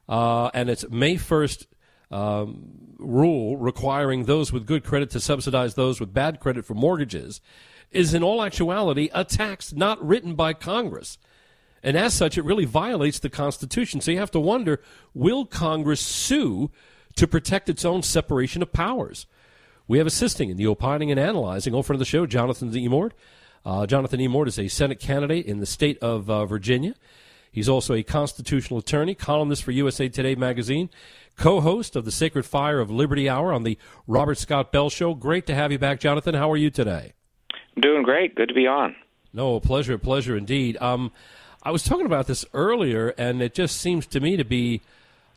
[0.09, 1.67] uh, and its May 1st
[2.09, 7.41] um, rule requiring those with good credit to subsidize those with bad credit for mortgages
[7.91, 11.17] is in all actuality a tax not written by Congress.
[11.83, 14.01] And as such, it really violates the Constitution.
[14.01, 14.81] So you have to wonder
[15.13, 16.71] will Congress sue
[17.15, 19.25] to protect its own separation of powers.
[19.87, 23.11] We have assisting in the opining and analyzing, old friend of the show, Jonathan Emord.
[23.67, 26.95] Uh, Jonathan Emord is a Senate candidate in the state of uh, Virginia.
[27.51, 30.89] He's also a constitutional attorney, columnist for USA Today magazine,
[31.35, 33.77] co host of the Sacred Fire of Liberty Hour on the
[34.07, 35.13] Robert Scott Bell Show.
[35.15, 36.33] Great to have you back, Jonathan.
[36.33, 37.11] How are you today?
[37.75, 38.35] I'm doing great.
[38.35, 38.95] Good to be on.
[39.33, 40.77] No, pleasure, pleasure indeed.
[40.79, 41.11] Um,
[41.61, 44.79] I was talking about this earlier, and it just seems to me to be,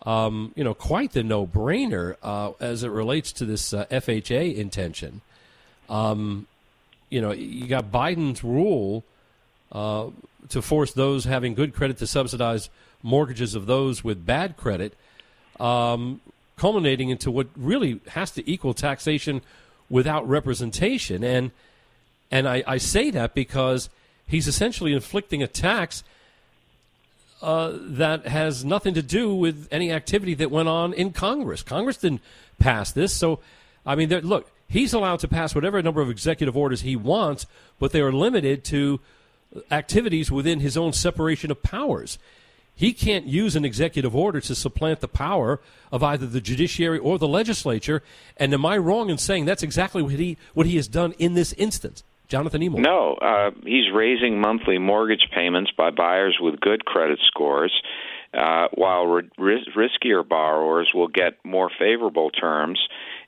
[0.06, 5.20] um, you know, quite the no-brainer uh, as it relates to this uh, FHA intention.
[5.88, 6.46] Um,
[7.10, 9.04] you know, you got Biden's rule
[9.72, 10.06] uh,
[10.48, 12.70] to force those having good credit to subsidize
[13.02, 14.94] mortgages of those with bad credit,
[15.58, 16.20] um,
[16.56, 19.42] culminating into what really has to equal taxation
[19.88, 21.24] without representation.
[21.24, 21.50] And
[22.30, 23.90] and I, I say that because
[24.26, 26.04] he's essentially inflicting a tax
[27.42, 31.62] uh, that has nothing to do with any activity that went on in Congress.
[31.62, 32.20] Congress didn't
[32.60, 33.40] pass this, so
[33.84, 37.44] I mean, look, he's allowed to pass whatever number of executive orders he wants,
[37.78, 39.00] but they are limited to
[39.70, 42.18] activities within his own separation of powers.
[42.74, 45.60] He can't use an executive order to supplant the power
[45.92, 48.02] of either the judiciary or the legislature.
[48.38, 51.34] And am I wrong in saying that's exactly what he what he has done in
[51.34, 52.02] this instance?
[52.28, 52.78] Jonathan Emord.
[52.78, 57.72] No, uh, he's raising monthly mortgage payments by buyers with good credit scores,
[58.32, 62.78] uh, while ris- riskier borrowers will get more favorable terms.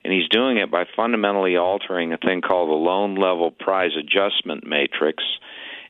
[0.03, 4.65] And he's doing it by fundamentally altering a thing called the loan level price adjustment
[4.65, 5.23] matrix.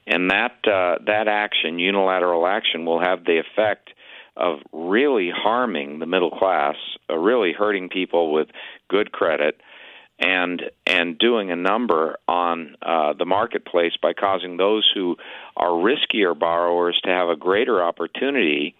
[0.05, 3.89] And that uh, that action, unilateral action, will have the effect
[4.35, 6.75] of really harming the middle class,
[7.09, 8.47] uh, really hurting people with
[8.89, 9.61] good credit
[10.19, 15.15] and and doing a number on uh, the marketplace by causing those who
[15.57, 18.75] are riskier borrowers to have a greater opportunity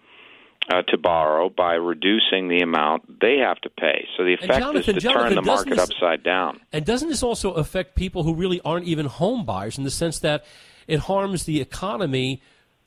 [0.74, 4.06] uh, to borrow by reducing the amount they have to pay.
[4.16, 6.60] So the effect Jonathan, is to Jonathan, turn the market this, upside down.
[6.72, 10.18] And doesn't this also affect people who really aren't even home buyers in the sense
[10.20, 10.44] that
[10.86, 12.42] it harms the economy?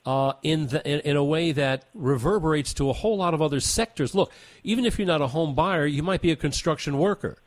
[0.05, 3.59] Uh, in, the, in, in a way that reverberates to a whole lot of other
[3.59, 4.15] sectors.
[4.15, 4.31] Look,
[4.63, 7.41] even if you're not a home buyer, you might be a construction worker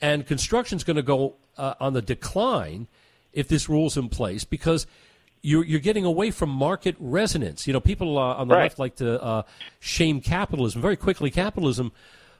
[0.00, 2.88] and construction is going to go uh, on the decline
[3.32, 4.86] if this rule's in place because
[5.42, 7.66] you're, you're getting away from market resonance.
[7.66, 8.62] You know, people uh, on the right.
[8.64, 9.42] left like to uh,
[9.78, 10.82] shame capitalism.
[10.82, 11.92] Very quickly, capitalism,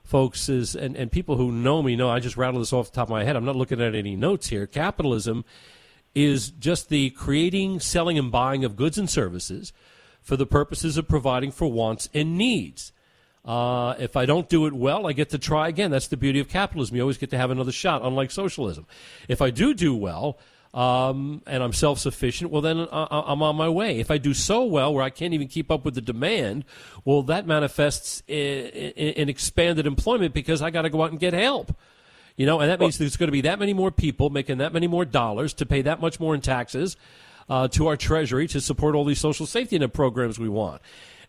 [0.03, 2.95] folks, is, and, and people who know me know I just rattle this off the
[2.95, 3.35] top of my head.
[3.35, 4.67] I'm not looking at any notes here.
[4.67, 5.45] Capitalism
[6.13, 9.73] is just the creating, selling, and buying of goods and services
[10.21, 12.91] for the purposes of providing for wants and needs.
[13.43, 15.89] Uh, if I don't do it well, I get to try again.
[15.89, 16.95] That's the beauty of capitalism.
[16.95, 18.85] You always get to have another shot, unlike socialism.
[19.27, 20.37] If I do do well,
[20.73, 23.99] um, and I'm self sufficient, well, then I'm on my way.
[23.99, 26.63] If I do so well where I can't even keep up with the demand,
[27.03, 31.33] well, that manifests in, in expanded employment because I got to go out and get
[31.33, 31.75] help.
[32.37, 34.71] You know, and that means there's going to be that many more people making that
[34.71, 36.95] many more dollars to pay that much more in taxes
[37.49, 40.81] uh, to our treasury to support all these social safety net programs we want.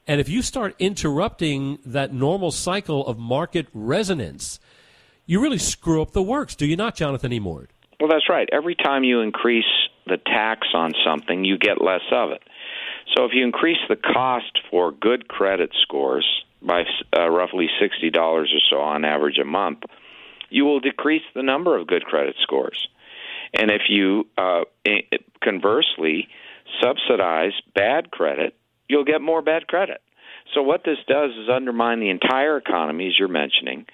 [0.06, 4.60] And if you start interrupting that normal cycle of market resonance,
[5.26, 7.66] you really screw up the works, do you not, Jonathan Emord?
[8.02, 8.48] Well, that's right.
[8.50, 9.64] Every time you increase
[10.08, 12.42] the tax on something, you get less of it.
[13.14, 16.26] So if you increase the cost for good credit scores
[16.60, 16.82] by
[17.16, 19.84] uh, roughly $60 or so on average a month,
[20.50, 22.88] you will decrease the number of good credit scores.
[23.54, 24.62] And if you uh,
[25.40, 26.26] conversely
[26.82, 28.56] subsidize bad credit,
[28.88, 30.00] you'll get more bad credit.
[30.54, 33.86] So what this does is undermine the entire economy, as you're mentioning,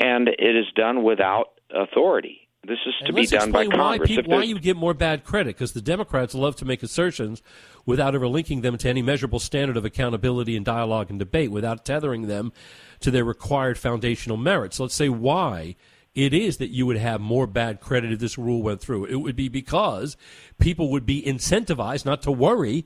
[0.00, 2.45] and it is done without authority.
[2.66, 4.10] This is to and be done by Congress.
[4.10, 5.54] Why, people, why you get more bad credit?
[5.54, 7.40] Because the Democrats love to make assertions
[7.84, 11.84] without ever linking them to any measurable standard of accountability and dialogue and debate, without
[11.84, 12.52] tethering them
[13.00, 14.80] to their required foundational merits.
[14.80, 15.76] Let's say why
[16.14, 19.04] it is that you would have more bad credit if this rule went through.
[19.04, 20.16] It would be because
[20.58, 22.84] people would be incentivized not to worry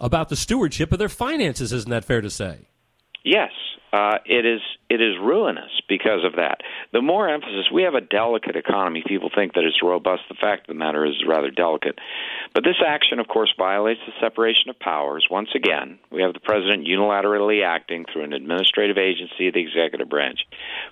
[0.00, 1.72] about the stewardship of their finances.
[1.72, 2.68] Isn't that fair to say?
[3.24, 3.52] Yes,
[3.92, 4.60] uh, it is.
[4.88, 6.60] It is ruinous because of that.
[6.92, 9.04] The more emphasis we have a delicate economy.
[9.06, 10.22] People think that it's robust.
[10.28, 11.98] The fact of the matter is rather delicate.
[12.52, 15.28] But this action, of course, violates the separation of powers.
[15.30, 20.08] Once again, we have the president unilaterally acting through an administrative agency of the executive
[20.08, 20.40] branch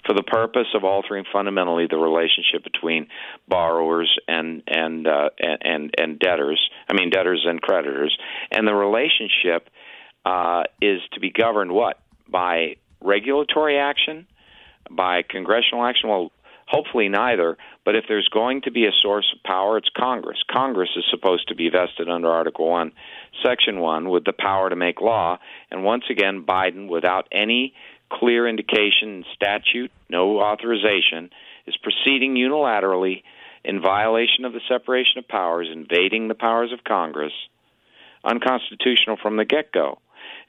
[0.06, 3.08] for the purpose of altering fundamentally the relationship between
[3.48, 6.60] borrowers and and uh, and and debtors.
[6.88, 8.16] I mean, debtors and creditors,
[8.52, 9.68] and the relationship
[10.24, 11.98] uh, is to be governed what
[12.30, 14.26] by regulatory action,
[14.90, 16.08] by congressional action?
[16.08, 16.32] Well,
[16.70, 17.56] hopefully neither.
[17.84, 20.38] But if there's going to be a source of power, it's Congress.
[20.50, 22.92] Congress is supposed to be vested under Article 1,
[23.44, 25.38] Section 1, with the power to make law.
[25.70, 27.74] And once again, Biden, without any
[28.12, 31.30] clear indication, statute, no authorization,
[31.66, 33.22] is proceeding unilaterally
[33.64, 37.32] in violation of the separation of powers, invading the powers of Congress,
[38.24, 39.98] unconstitutional from the get go.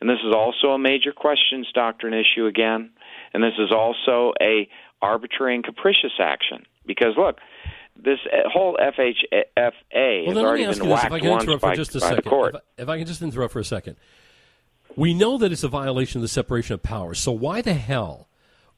[0.02, 2.90] And this is also a major questions doctrine issue again,
[3.34, 4.68] and this is also a
[5.02, 7.38] arbitrary and capricious action because look,
[7.96, 12.24] this uh, whole FHFA well, has already been whacked once by, just a by second.
[12.24, 12.56] the court.
[12.56, 13.98] If, if I can just interrupt for a second.
[14.96, 17.20] We know that it's a violation of the separation of powers.
[17.20, 18.28] So why the hell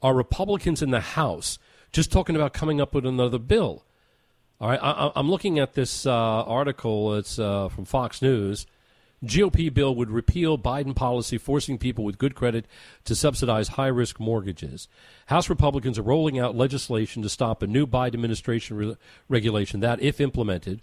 [0.01, 1.57] are Republicans in the House
[1.91, 3.83] just talking about coming up with another bill?
[4.59, 7.15] All right, I, am looking at this uh, article.
[7.15, 8.67] It's uh, from Fox News.
[9.23, 12.65] GOP bill would repeal Biden policy forcing people with good credit
[13.05, 14.87] to subsidize high risk mortgages.
[15.27, 18.97] House Republicans are rolling out legislation to stop a new Biden administration re-
[19.29, 20.81] regulation that, if implemented,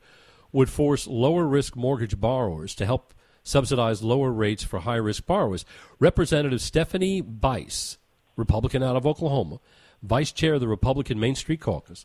[0.53, 3.13] would force lower risk mortgage borrowers to help
[3.43, 5.65] subsidize lower rates for high risk borrowers.
[5.99, 7.99] Representative Stephanie Bice,
[8.37, 9.61] Republican out of Oklahoma,
[10.03, 12.05] vice chair of the Republican Main Street Caucus,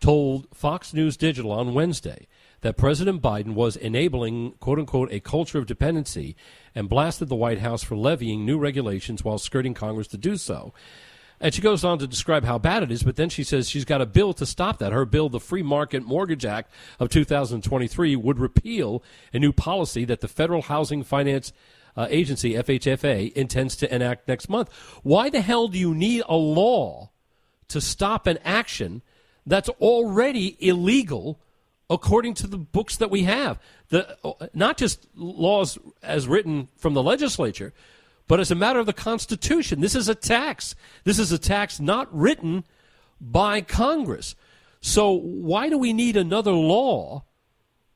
[0.00, 2.26] told Fox News Digital on Wednesday
[2.64, 6.34] that President Biden was enabling, quote unquote, a culture of dependency
[6.74, 10.72] and blasted the White House for levying new regulations while skirting Congress to do so.
[11.38, 13.84] And she goes on to describe how bad it is, but then she says she's
[13.84, 14.92] got a bill to stop that.
[14.92, 19.02] Her bill, the Free Market Mortgage Act of 2023, would repeal
[19.34, 21.52] a new policy that the Federal Housing Finance
[21.98, 24.72] uh, Agency, FHFA, intends to enact next month.
[25.02, 27.10] Why the hell do you need a law
[27.68, 29.02] to stop an action
[29.44, 31.38] that's already illegal
[31.90, 33.58] according to the books that we have.
[33.88, 34.16] The,
[34.54, 37.72] not just laws as written from the legislature,
[38.26, 39.80] but as a matter of the Constitution.
[39.80, 40.74] This is a tax.
[41.04, 42.64] This is a tax not written
[43.20, 44.34] by Congress.
[44.80, 47.24] So why do we need another law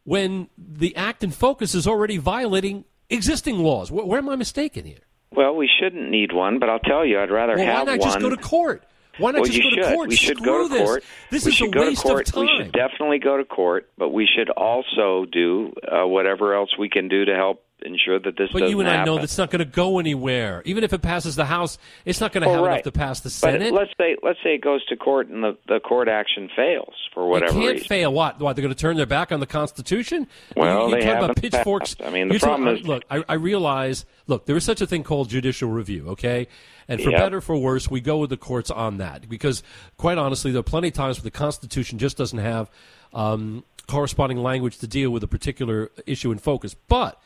[0.05, 3.91] when the act in focus is already violating existing laws?
[3.91, 5.01] Where, where am I mistaken here?
[5.31, 8.01] Well, we shouldn't need one, but I'll tell you, I'd rather well, have why not
[8.01, 8.09] one.
[8.09, 8.85] just go to court?
[9.19, 9.83] Why not well, just you go should.
[9.89, 10.09] to court?
[10.09, 10.83] We should Screw go to this.
[10.83, 11.05] court.
[11.31, 12.29] This we is should a go waste to court.
[12.29, 12.43] of time.
[12.45, 16.89] We should definitely go to court, but we should also do uh, whatever else we
[16.89, 19.23] can do to help ensure that this but you and I know happen.
[19.23, 20.63] that's not going to go anywhere.
[20.65, 22.73] Even if it passes the House, it's not going to Well, have right.
[22.75, 23.73] enough to pass the But Senate.
[23.73, 27.29] let's say let's say it goes to court and the, the court action fails for
[27.29, 27.89] whatever it can't reason.
[27.89, 28.13] fail.
[28.13, 28.41] What?
[28.41, 28.57] What?
[28.57, 30.27] They're going to turn their back on the Constitution?
[30.57, 31.95] Well, you, they talk about pitchforks.
[31.95, 32.09] passed.
[32.09, 33.05] I mean, the talking- problem is- look.
[33.11, 34.05] I, I realize.
[34.27, 36.09] Look, there is such a thing called judicial review.
[36.11, 36.49] Okay,
[36.89, 37.21] and for Yep.
[37.21, 39.63] better for worse, we go with the courts on that because,
[39.97, 42.71] quite honestly, there are plenty of times where the Constitution just doesn't have
[43.15, 46.75] um, corresponding language to deal with a particular issue in focus.
[46.75, 47.19] But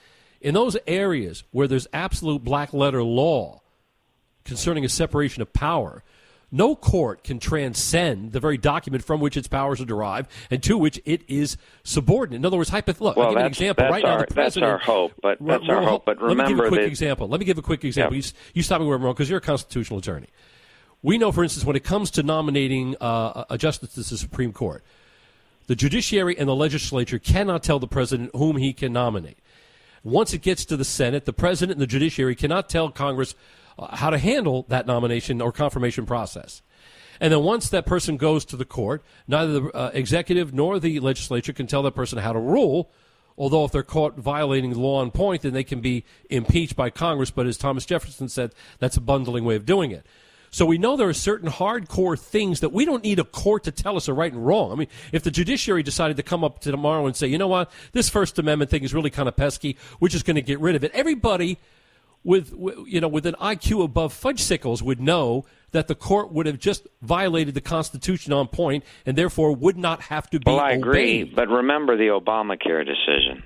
[0.42, 3.60] in those areas where there's absolute black letter law
[4.44, 6.02] concerning a separation of power,
[6.50, 10.76] no court can transcend the very document from which its powers are derived and to
[10.76, 12.36] which it is subordinate.
[12.40, 13.82] In other words, hypoth- look, Well, I'll give you an that's- example.
[13.84, 14.72] that's right now, our- the that's president.
[14.72, 16.86] our hope, but- Well, that's our hope, but let me give you a quick that-
[16.88, 17.28] example.
[17.28, 18.14] Let me give a quick example.
[18.16, 20.26] You, s- you stop me where I'm wrong because you're a constitutional attorney.
[21.02, 24.52] We know, for instance, when it comes to nominating uh, a justice to the Supreme
[24.52, 24.84] Court,
[25.68, 29.38] the judiciary and the legislature cannot tell the president whom he can nominate.
[30.04, 33.34] Once it gets to the Senate, the president and the judiciary cannot tell Congress
[33.78, 36.62] uh, how to handle that nomination or confirmation process.
[37.20, 40.98] And then once that person goes to the court, neither the uh, executive nor the
[40.98, 42.90] legislature can tell that person how to rule.
[43.38, 46.90] Although if they're caught violating the law on point, then they can be impeached by
[46.90, 47.30] Congress.
[47.30, 50.04] But as Thomas Jefferson said, that's a bundling way of doing it.
[50.52, 53.72] So we know there are certain hardcore things that we don't need a court to
[53.72, 54.70] tell us are right and wrong.
[54.70, 57.48] I mean, if the judiciary decided to come up to tomorrow and say, you know
[57.48, 60.60] what, this First Amendment thing is really kind of pesky, we're just going to get
[60.60, 60.92] rid of it.
[60.92, 61.58] Everybody
[62.24, 62.54] with
[62.86, 66.58] you know with an IQ above fudge sickles would know that the court would have
[66.58, 70.72] just violated the Constitution on point and therefore would not have to be Well, I
[70.72, 73.42] agree, but remember the Obamacare decision.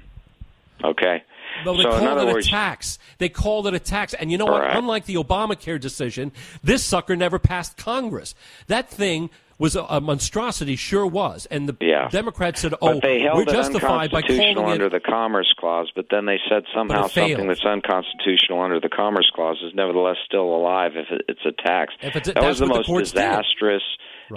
[0.84, 1.22] Okay.
[1.64, 2.98] But they so called it words, a tax.
[3.18, 4.14] They called it a tax.
[4.14, 4.60] And you know what?
[4.62, 4.76] Correct.
[4.76, 6.32] Unlike the Obamacare decision,
[6.62, 8.34] this sucker never passed Congress.
[8.68, 11.46] That thing was a, a monstrosity, sure was.
[11.46, 12.08] And the Yeah.
[12.10, 14.72] Democrats said, oh, we're justified by calling unconstitutional it.
[14.72, 17.30] under the Commerce Clause, but then they said somehow But it failed.
[17.30, 21.94] something that's unconstitutional under the Commerce Clause is nevertheless still alive if it's a tax.
[22.02, 23.04] If it's a- that was the the most did.
[23.14, 23.82] disastrous,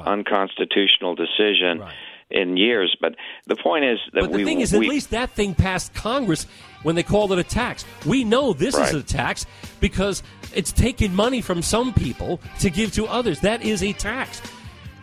[0.05, 1.83] unconstitutional decision
[2.31, 2.95] in years.
[3.01, 3.15] But
[3.47, 5.55] the point is that we But the we thing is, we, at least that thing
[5.55, 6.45] passed Congress
[6.83, 7.85] when they called it a tax.
[8.05, 8.89] We know this Right.
[8.89, 9.45] is a tax
[9.79, 10.23] because
[10.55, 13.39] it's taking money from some people to give to others.
[13.41, 14.41] That is a tax.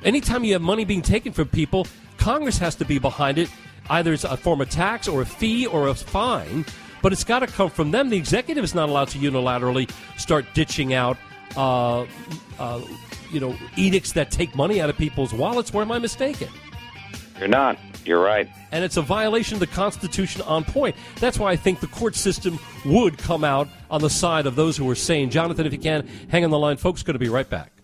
[0.04, 3.48] Anytime you have money being taken from people, Congress has to be behind it.
[3.90, 6.64] Either it's a form of tax or a fee or a fine,
[7.02, 8.08] but it's got to come from them.
[8.10, 11.16] The executive is not allowed to unilaterally start ditching out,
[11.56, 12.04] uh,
[12.58, 12.80] uh,
[13.30, 15.72] you know, edicts that take money out of people's wallets.
[15.72, 16.48] Where am I mistaken?
[17.38, 17.78] You're not.
[18.04, 18.48] You're right.
[18.72, 20.96] And it's a violation of the Constitution on point.
[21.20, 24.76] That's why I think the court system would come out on the side of those
[24.76, 25.30] who are sane.
[25.30, 26.76] Jonathan, if you can, hang on the line.
[26.76, 27.75] Folks, going to be right back.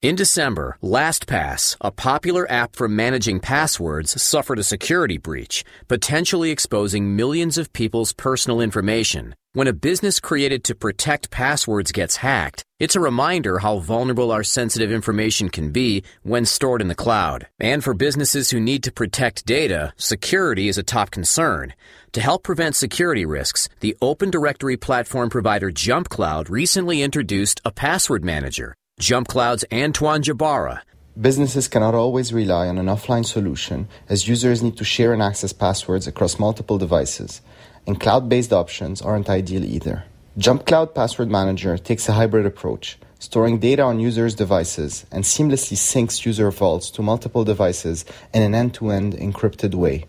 [0.00, 7.16] In December, LastPass, a popular app for managing passwords, suffered a security breach, potentially exposing
[7.16, 9.34] millions of people's personal information.
[9.54, 14.44] When a business created to protect passwords gets hacked, it's a reminder how vulnerable our
[14.44, 17.48] sensitive information can be when stored in the cloud.
[17.58, 21.74] And for businesses who need to protect data, security is a top concern.
[22.12, 28.24] To help prevent security risks, the open directory platform provider JumpCloud recently introduced a password
[28.24, 28.76] manager.
[28.98, 30.80] JumpCloud's Antoine Jebara.
[31.20, 35.52] Businesses cannot always rely on an offline solution as users need to share and access
[35.52, 37.40] passwords across multiple devices,
[37.86, 40.02] and cloud based options aren't ideal either.
[40.36, 46.26] JumpCloud Password Manager takes a hybrid approach, storing data on users' devices and seamlessly syncs
[46.26, 50.06] user vaults to multiple devices in an end to end encrypted way.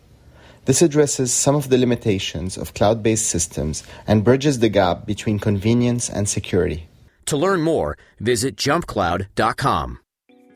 [0.66, 5.38] This addresses some of the limitations of cloud based systems and bridges the gap between
[5.38, 6.89] convenience and security.
[7.30, 10.00] To learn more, visit jumpcloud.com.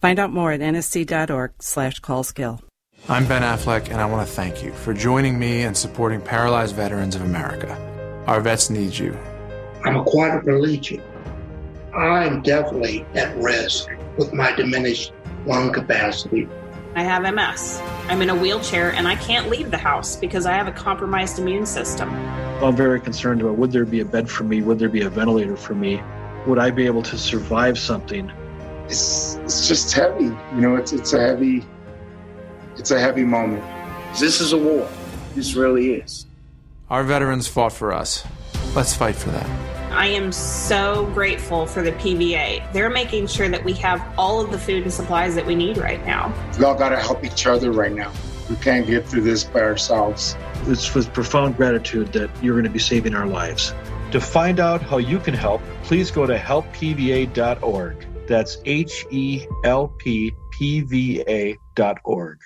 [0.00, 2.60] Find out more at nsc.org slash callskill.
[3.08, 6.74] I'm Ben Affleck, and I want to thank you for joining me and supporting Paralyzed
[6.74, 7.74] Veterans of America.
[8.26, 9.16] Our vets need you.
[9.84, 11.00] I'm a quadriplegic.
[11.94, 13.88] I'm definitely at risk
[14.18, 15.12] with my diminished
[15.46, 16.48] lung capacity.
[16.96, 17.80] I have MS.
[18.08, 21.38] I'm in a wheelchair and I can't leave the house because I have a compromised
[21.38, 22.10] immune system.
[22.62, 24.62] I'm very concerned about would there be a bed for me?
[24.62, 26.02] Would there be a ventilator for me?
[26.46, 28.32] Would I be able to survive something?
[28.86, 30.24] It's, it's just heavy.
[30.24, 31.64] You know, it's, it's a heavy,
[32.76, 33.64] it's a heavy moment.
[34.18, 34.88] This is a war.
[35.34, 36.26] This really is.
[36.88, 38.24] Our veterans fought for us.
[38.74, 39.66] Let's fight for them.
[39.90, 42.72] I am so grateful for the PVA.
[42.72, 45.78] They're making sure that we have all of the food and supplies that we need
[45.78, 46.34] right now.
[46.58, 48.12] We all got to help each other right now.
[48.50, 50.36] We can't get through this by ourselves.
[50.66, 53.74] It's with profound gratitude that you're going to be saving our lives.
[54.12, 58.06] To find out how you can help, please go to helppva.org.
[58.26, 62.38] That's H E L P P V A dot org.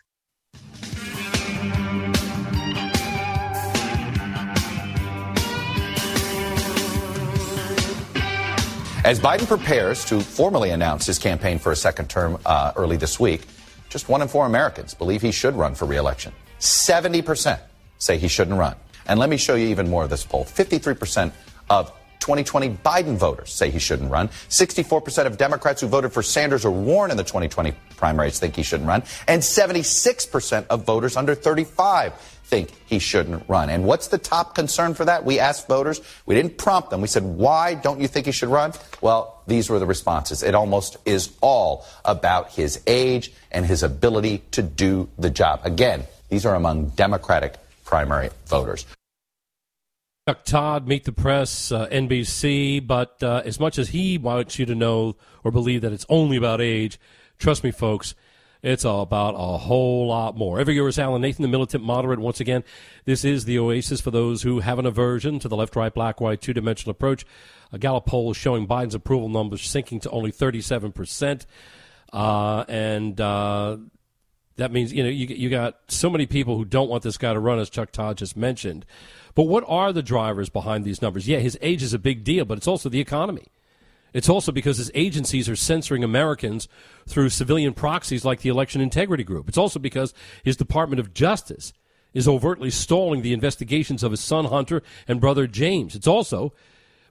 [9.03, 13.19] As Biden prepares to formally announce his campaign for a second term uh, early this
[13.19, 13.47] week,
[13.89, 16.35] just one in four Americans believe he should run for reelection.
[16.61, 17.59] 70%
[17.99, 18.77] say he shouldn't run.
[19.07, 20.45] And let me show you even more of this poll.
[20.45, 21.33] 53%
[21.71, 24.29] of 2020 Biden voters say he shouldn't run.
[24.49, 28.63] 64% of Democrats who voted for Sanders or Warren in the 2020 primaries think he
[28.63, 29.03] shouldn't run.
[29.27, 32.13] And 76% of voters under 35
[32.45, 33.71] think he shouldn't run.
[33.71, 35.25] And what's the top concern for that?
[35.25, 36.01] We asked voters.
[36.27, 37.01] We didn't prompt them.
[37.01, 38.73] We said, why don't you think he should run?
[39.01, 40.43] Well, these were the responses.
[40.43, 45.61] It almost is all about his age and his ability to do the job.
[45.65, 47.55] Again, these are among Democratic
[47.85, 48.85] primary voters.
[50.29, 52.87] Chuck Todd, Meet the Press, uh, NBC.
[52.87, 56.37] But uh, as much as he wants you to know or believe that it's only
[56.37, 57.01] about age,
[57.39, 58.15] trust me, folks,
[58.63, 60.61] it's all about a whole lot more.
[60.61, 62.19] Every year is Alan Nathan, the militant moderate.
[62.19, 62.65] Once again,
[63.07, 66.21] this is the oasis for those who have an aversion to the left, right, black,
[66.21, 67.25] white, two dimensional approach.
[67.73, 71.47] A Gallup poll is showing Biden's approval numbers sinking to only 37%.
[72.13, 73.79] Uh, and uh,
[74.57, 77.33] that means, you know, you, you got so many people who don't want this guy
[77.33, 78.85] to run, as Chuck Todd just mentioned.
[79.35, 81.29] But what are the drivers behind these numbers?
[81.29, 83.47] Yeah, his age is a big deal, but it's also the economy.
[84.13, 86.69] It's also because his agencies are censoring Americans
[87.07, 89.49] through civilian proxies like the Election Integrity Group.
[89.49, 90.13] It's also because
[90.43, 91.73] his Department of Justice
[92.13, 95.95] is overtly stalling the investigations of his son Hunter and brother James.
[95.95, 96.53] It's also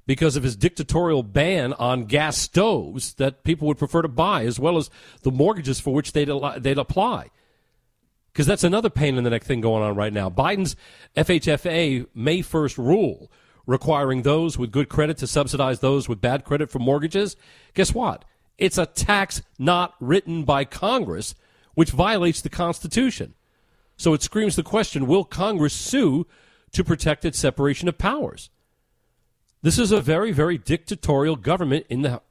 [0.06, 4.60] because of his dictatorial ban on gas stoves that people would prefer to buy, as
[4.60, 4.90] well as
[5.22, 7.30] the mortgages for which they'd, they'd apply.
[8.40, 10.30] Because that's another pain in the neck thing going on right now.
[10.30, 10.78] Biden's
[11.18, 13.30] FHFA May 1st rule
[13.68, 17.36] requiring those with good credit to subsidize those with bad credit for mortgages.
[17.74, 18.24] Guess what?
[18.58, 21.36] It's a tax not written by Congress,
[21.74, 23.34] which violates the Constitution.
[23.98, 26.26] So it screams the question will Congress sue
[26.72, 28.50] to protect its separation of powers?
[29.64, 32.22] This is a very, very dictatorial government in the,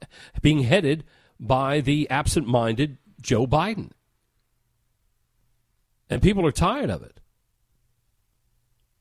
[0.41, 1.03] being headed
[1.39, 3.91] by the absent minded Joe Biden.
[6.09, 7.19] And people are tired of it.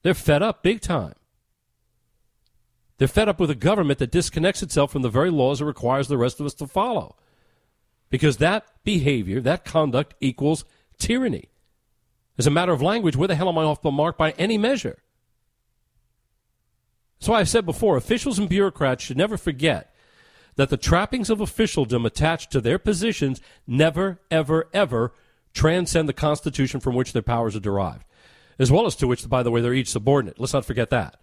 [0.03, 1.15] They're fed up big time.
[2.99, 6.09] They're fed up with a government that disconnects itself from the very laws it requires
[6.09, 7.17] the rest of us to follow.
[8.11, 10.65] Because that behavior, that conduct equals
[10.99, 11.49] tyranny.
[12.37, 14.59] As a matter of language, where the hell am I off the mark by any
[14.59, 14.99] measure?
[17.21, 19.95] So I've said before officials and bureaucrats should never forget
[20.57, 25.13] that the trappings of officialdom attached to their positions never, ever, ever
[25.53, 28.05] transcend the Constitution from which their powers are derived,
[28.59, 30.39] as well as to which, by the way, they're each subordinate.
[30.39, 31.17] Let's not forget that.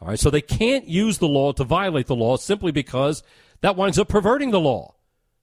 [0.00, 3.22] All right, so they can't use the law to violate the law simply because
[3.60, 4.94] that winds up perverting the law.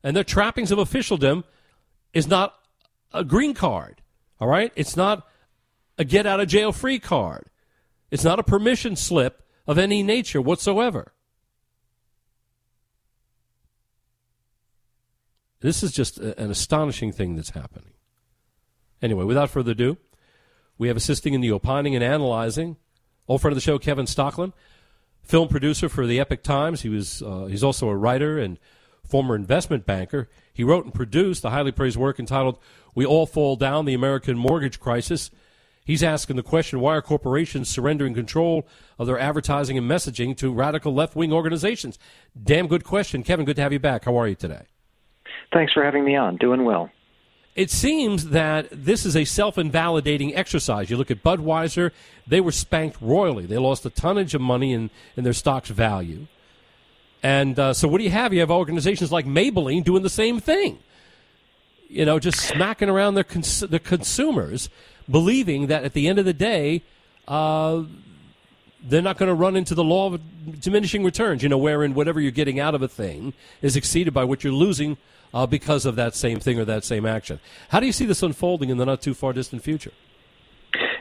[0.04, 1.44] And their trappings of officialdom
[2.14, 2.56] is not
[3.14, 4.02] a green card.
[4.40, 5.28] All right, it's not
[5.98, 7.50] a get out of jail free card.
[8.12, 11.12] It's not a permission slip of any nature whatsoever.
[15.62, 17.92] This is just a, an astonishing thing that's happening.
[19.02, 19.98] Anyway, without further ado,
[20.78, 22.78] we have assisting in the opining and analyzing
[23.28, 24.54] old friend of the show, Kevin Stocklin,
[25.24, 26.82] film producer for the Epoch Times.
[26.82, 28.60] He was uh, he's also a writer and
[29.08, 30.30] former investment banker.
[30.54, 32.58] He wrote and produced the highly praised work entitled
[32.94, 35.32] "We All Fall Down: The American Mortgage Crisis."
[35.84, 40.52] He's asking the question: Why are corporations surrendering control of their advertising and messaging to
[40.52, 42.00] radical left-wing organizations?
[42.42, 43.46] Damn good question, Kevin.
[43.46, 44.06] Good to have you back.
[44.06, 44.66] How are you today?
[45.54, 46.38] Thanks for having me on.
[46.38, 46.90] Doing well.
[47.56, 50.90] It seems that this is a self invalidating exercise.
[50.90, 51.92] You look at Budweiser,
[52.28, 53.46] they were spanked royally.
[53.46, 56.28] They lost a tonnage of money in, in their stock's value.
[57.24, 58.34] And uh, so, what do you have?
[58.34, 60.80] You have organizations like Maybelline doing the same thing.
[61.88, 64.70] You know, just smacking around their, cons- the consumers,
[65.10, 66.82] believing that at the end of the day,
[67.28, 67.84] uh,
[68.84, 72.20] they're not going to run into the law of diminishing returns, you know, wherein whatever
[72.20, 74.98] you're getting out of a thing is exceeded by what you're losing
[75.36, 77.40] uh, because of that same thing or that same action.
[77.70, 79.92] How do you see this unfolding in the not too far distant future?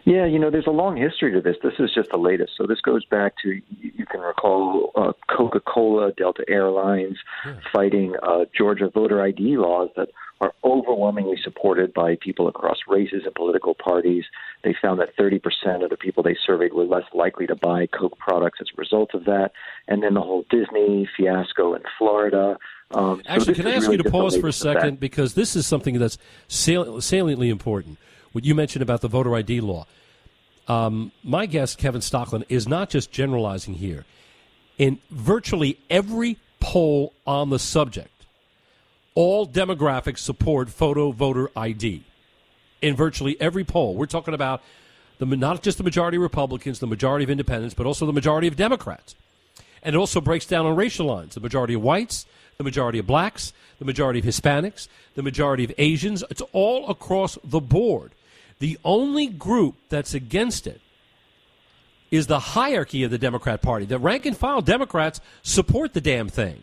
[0.04, 1.56] Yeah, you know, there's a long history to this.
[1.62, 2.52] This is just the latest.
[2.58, 7.16] So this goes back to you can recall uh, Coca-Cola, Delta Airlines
[7.46, 7.54] yeah.
[7.72, 10.08] fighting uh, Georgia voter ID laws that
[10.42, 14.24] are overwhelmingly supported by people across races and political parties.
[14.62, 15.40] They found that 30%
[15.82, 19.14] of the people they surveyed were less likely to buy Coke products as a result
[19.14, 19.52] of that.
[19.88, 22.58] And then the whole Disney fiasco in Florida.
[22.90, 25.56] Um, Actually, so can I ask really you to pause for a second because this
[25.56, 26.18] is something that's
[26.48, 27.98] sal- saliently important.
[28.32, 29.86] what you mentioned about the voter ID law.
[30.66, 34.04] Um, my guest, Kevin Stocklin, is not just generalizing here.
[34.76, 38.26] In virtually every poll on the subject,
[39.14, 42.02] all demographics support photo voter ID.
[42.82, 44.62] In virtually every poll, we're talking about
[45.18, 48.48] the not just the majority of Republicans, the majority of independents, but also the majority
[48.48, 49.14] of Democrats.
[49.82, 52.26] And it also breaks down on racial lines: the majority of whites,
[52.56, 56.24] the majority of blacks, the majority of Hispanics, the majority of Asians.
[56.30, 58.12] It's all across the board.
[58.58, 60.80] The only group that's against it
[62.10, 63.84] is the hierarchy of the Democrat Party.
[63.84, 66.62] The rank and file Democrats support the damn thing.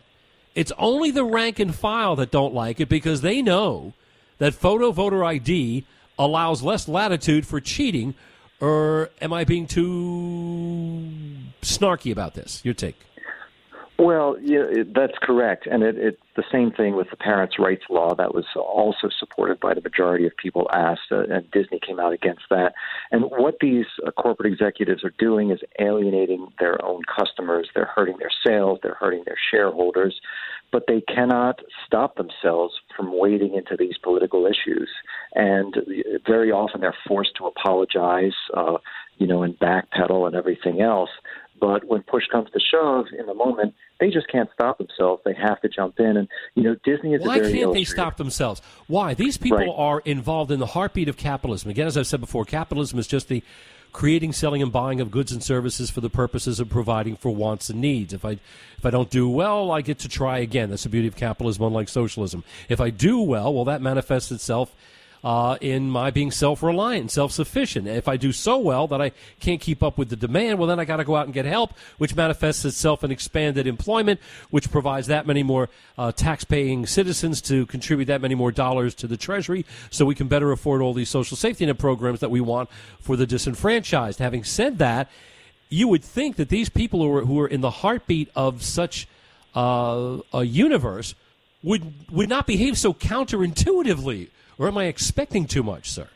[0.54, 3.92] It's only the rank and file that don't like it because they know
[4.38, 5.84] that photo voter ID
[6.18, 8.14] allows less latitude for cheating.
[8.60, 11.06] Or am I being too
[11.62, 12.60] snarky about this?
[12.64, 12.96] Your take.
[13.98, 17.84] Well, yeah, it, that's correct, and it, it's the same thing with the parents' rights
[17.88, 22.00] law that was also supported by the majority of people asked, uh, and Disney came
[22.00, 22.72] out against that.
[23.12, 27.68] And what these uh, corporate executives are doing is alienating their own customers.
[27.74, 28.80] They're hurting their sales.
[28.82, 30.20] They're hurting their shareholders,
[30.72, 34.88] but they cannot stop themselves from wading into these political issues.
[35.34, 35.76] And
[36.26, 38.78] very often they're forced to apologize, uh,
[39.18, 41.10] you know, and backpedal and everything else.
[41.62, 45.22] But when push comes to shove, in the moment, they just can't stop themselves.
[45.24, 47.24] They have to jump in, and you know, Disney is.
[47.24, 48.60] Why a very can't they stop themselves?
[48.88, 49.68] Why these people Right.
[49.72, 51.70] are involved in the heartbeat of capitalism?
[51.70, 53.44] Again, as I've said before, capitalism is just the
[53.92, 57.70] creating, selling, and buying of goods and services for the purposes of providing for wants
[57.70, 58.12] and needs.
[58.12, 58.38] If I
[58.76, 60.70] if I don't do well, I get to try again.
[60.70, 62.42] That's the beauty of capitalism, unlike socialism.
[62.68, 64.74] If I do well, well, that manifests itself
[65.24, 67.86] uh, in my being self-reliant, self-sufficient.
[67.86, 70.80] If I do so well that I can't keep up with the demand, well, then
[70.80, 74.20] I got to go out and get help, which manifests itself in expanded employment,
[74.50, 79.06] which provides that many more uh, tax-paying citizens to contribute that many more dollars to
[79.06, 82.40] the treasury, so we can better afford all these social safety net programs that we
[82.40, 82.68] want
[83.00, 84.18] for the disenfranchised.
[84.18, 85.08] Having said that,
[85.68, 89.08] you would think that these people who are, who are in the heartbeat of such
[89.54, 91.14] uh, a universe
[91.62, 94.28] would would not behave so counterintuitively.
[94.58, 96.08] Or am I expecting too much, sir?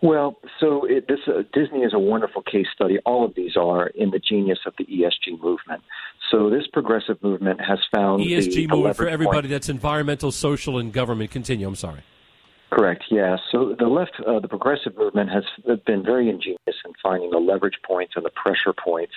[0.00, 2.98] Well, so it, this uh, Disney is a wonderful case study.
[3.04, 5.82] All of these are in the genius of the ESG movement.
[6.30, 10.92] So this progressive movement has found ESG movement for everybody point- that's environmental, social, and
[10.92, 11.30] government.
[11.30, 11.66] Continue.
[11.66, 12.02] I'm sorry.
[12.70, 13.04] Correct.
[13.10, 13.38] Yeah.
[13.50, 15.44] So the left, uh, the progressive movement has
[15.86, 19.14] been very ingenious in finding the leverage points and the pressure points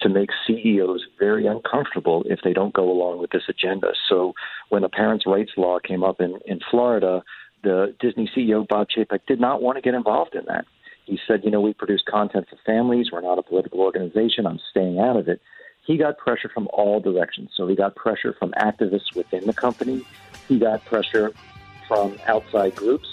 [0.00, 3.92] to make CEOs very uncomfortable if they don't go along with this agenda.
[4.08, 4.32] So
[4.70, 7.22] when the parents' rights law came up in in Florida,
[7.64, 10.66] the Disney CEO Bob Chapek did not want to get involved in that.
[11.06, 13.10] He said, "You know, we produce content for families.
[13.10, 14.46] We're not a political organization.
[14.46, 15.40] I'm staying out of it."
[15.86, 17.50] He got pressure from all directions.
[17.56, 20.02] So he got pressure from activists within the company.
[20.48, 21.32] He got pressure
[21.88, 23.08] from outside groups.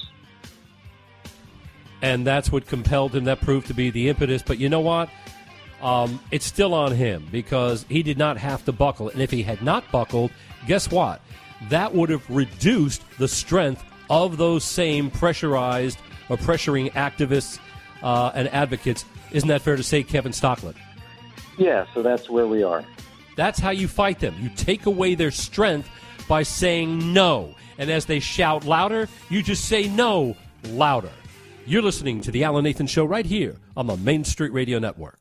[2.01, 3.25] and that's what compelled him.
[3.25, 4.41] That proved to be the impetus.
[4.41, 5.09] But you know what?
[5.81, 9.09] Um, it's still on him because he did not have to buckle.
[9.09, 10.31] And if he had not buckled,
[10.67, 11.21] guess what?
[11.69, 15.97] That would have reduced the strength of those same pressurized
[16.29, 17.59] or pressuring activists
[18.03, 19.05] uh, and advocates.
[19.31, 20.75] Isn't that fair to say, Kevin Stocklin?
[21.57, 22.83] Yeah, so that's where we are.
[23.37, 24.35] That's how you fight them.
[24.41, 25.89] You take away their strength
[26.27, 27.55] by saying no.
[27.77, 30.35] And as they shout louder, you just say no
[30.65, 31.11] louder.
[31.65, 35.20] You're listening to The Alan Nathan Show right here on the Main Street Radio Network.